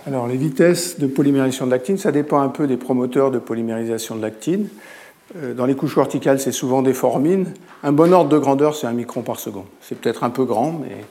[0.07, 4.15] Alors, les vitesses de polymérisation de l'actine, ça dépend un peu des promoteurs de polymérisation
[4.15, 4.69] de l'actine.
[5.35, 7.53] Euh, dans les couches verticales, c'est souvent des formines.
[7.83, 9.65] Un bon ordre de grandeur, c'est un micron par seconde.
[9.81, 11.05] C'est peut-être un peu grand, mais.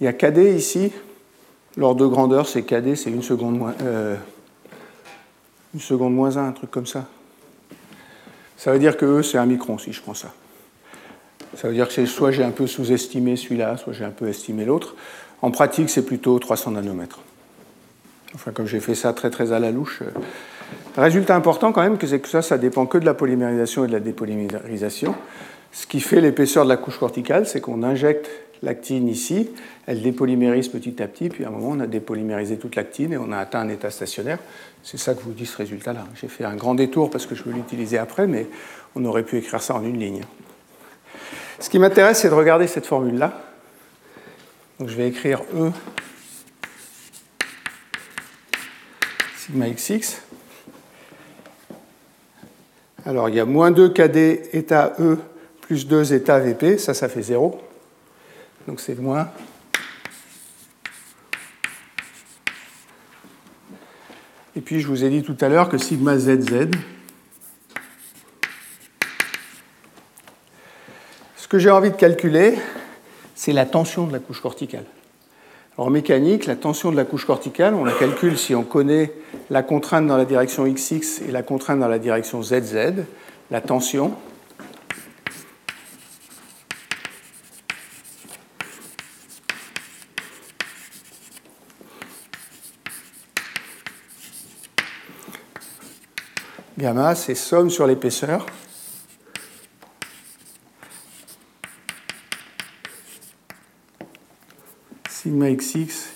[0.00, 0.92] Il y a KD ici.
[1.76, 3.74] L'ordre de grandeur, c'est KD, c'est une seconde moins.
[3.82, 4.16] Euh,
[5.74, 7.06] une seconde moins 1, un truc comme ça.
[8.56, 10.32] Ça veut dire que E, c'est un micron, si je prends ça.
[11.56, 14.64] Ça veut dire que soit j'ai un peu sous-estimé celui-là, soit j'ai un peu estimé
[14.64, 14.96] l'autre.
[15.42, 17.20] En pratique, c'est plutôt 300 nanomètres.
[18.34, 20.00] Enfin, comme j'ai fait ça très très à la louche.
[20.02, 20.10] Euh,
[20.96, 23.92] résultat important quand même, c'est que ça, ça dépend que de la polymérisation et de
[23.92, 25.14] la dépolymérisation.
[25.72, 28.28] Ce qui fait l'épaisseur de la couche corticale, c'est qu'on injecte
[28.62, 29.50] l'actine ici,
[29.86, 33.18] elle dépolymérise petit à petit, puis à un moment on a dépolymérisé toute l'actine et
[33.18, 34.38] on a atteint un état stationnaire.
[34.84, 36.06] C'est ça que vous dit ce résultat-là.
[36.20, 38.46] J'ai fait un grand détour parce que je veux l'utiliser après, mais
[38.94, 40.22] on aurait pu écrire ça en une ligne.
[41.58, 43.51] Ce qui m'intéresse, c'est de regarder cette formule-là.
[44.82, 45.70] Donc je vais écrire E
[49.36, 50.20] sigma xx.
[53.06, 55.18] Alors il y a moins 2 KD état E
[55.60, 57.62] plus 2 état VP, ça, ça fait 0.
[58.66, 59.30] Donc c'est moins.
[64.56, 66.66] Et puis je vous ai dit tout à l'heure que sigma ZZ,
[71.36, 72.58] ce que j'ai envie de calculer,
[73.44, 74.84] c'est la tension de la couche corticale.
[75.76, 79.12] en mécanique, la tension de la couche corticale, on la calcule si on connaît
[79.50, 83.02] la contrainte dans la direction XX et la contrainte dans la direction ZZ.
[83.50, 84.14] La tension,
[96.78, 98.46] Gamma, c'est somme sur l'épaisseur.
[105.32, 106.08] Sigma xx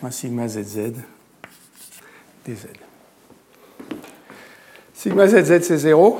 [0.00, 0.94] moins sigma zz
[2.46, 2.66] dz.
[4.94, 6.18] Sigma zz c'est 0.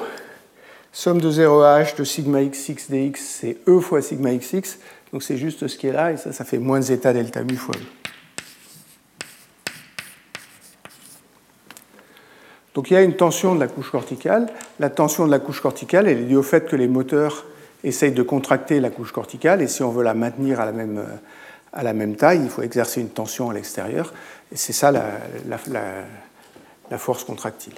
[0.93, 4.79] Somme de 0h de sigma xx dx c'est E fois sigma xx.
[5.15, 7.57] Donc c'est juste ce qui est là et ça, ça fait moins zeta delta mu
[7.57, 7.85] fois E.
[12.75, 14.47] Donc il y a une tension de la couche corticale.
[14.79, 17.47] La tension de la couche corticale, elle est due au fait que les moteurs
[17.85, 21.05] essayent de contracter la couche corticale, et si on veut la maintenir à la même,
[21.73, 24.13] à la même taille, il faut exercer une tension à l'extérieur,
[24.53, 25.05] et c'est ça la,
[26.91, 27.75] la, force contractile.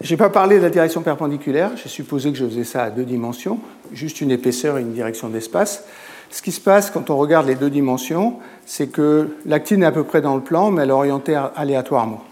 [0.00, 2.90] Je n'ai pas parlé de la direction perpendiculaire, j'ai supposé que je faisais ça à
[2.90, 3.60] deux dimensions,
[3.92, 5.84] juste une épaisseur et une direction d'espace.
[6.30, 9.92] Ce qui se passe quand on regarde les deux dimensions, c'est que l'actine est à
[9.92, 12.24] peu près dans le plan, mais elle est orientée aléatoirement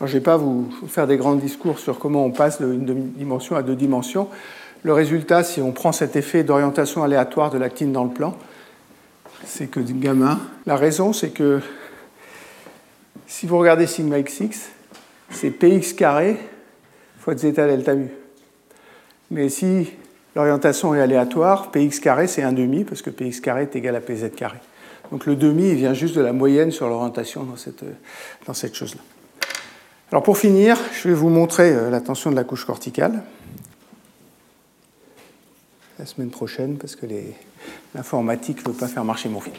[0.00, 3.56] je ne vais pas vous faire des grands discours sur comment on passe d'une dimension
[3.56, 4.28] à deux dimensions.
[4.82, 8.36] Le résultat, si on prend cet effet d'orientation aléatoire de l'actine dans le plan,
[9.44, 10.38] c'est que gamma.
[10.66, 11.60] La raison, c'est que
[13.26, 14.68] si vous regardez sigma xx,
[15.30, 16.38] c'est px carré
[17.18, 18.08] fois zeta delta mu.
[19.30, 19.92] Mais si
[20.36, 24.00] l'orientation est aléatoire, px carré c'est 1 demi, parce que px carré est égal à
[24.00, 24.58] pz carré.
[25.10, 27.84] Donc le demi, il vient juste de la moyenne sur l'orientation dans cette,
[28.46, 29.00] dans cette chose-là.
[30.12, 33.22] Alors pour finir, je vais vous montrer euh, la tension de la couche corticale
[35.98, 37.06] la semaine prochaine parce que
[37.94, 39.54] l'informatique ne veut pas faire marcher mon fil.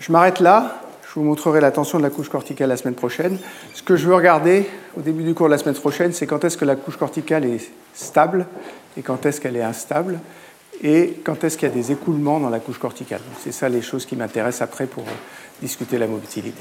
[0.00, 0.82] Je m'arrête là.
[1.08, 3.38] Je vous montrerai la tension de la couche corticale la semaine prochaine.
[3.72, 4.68] Ce que je veux regarder
[4.98, 7.46] au début du cours de la semaine prochaine, c'est quand est-ce que la couche corticale
[7.46, 8.46] est stable
[8.98, 10.18] et quand est-ce qu'elle est instable
[10.82, 13.22] et quand est-ce qu'il y a des écoulements dans la couche corticale.
[13.42, 16.52] C'est ça les choses qui m'intéressent après pour euh, discuter la mobilité.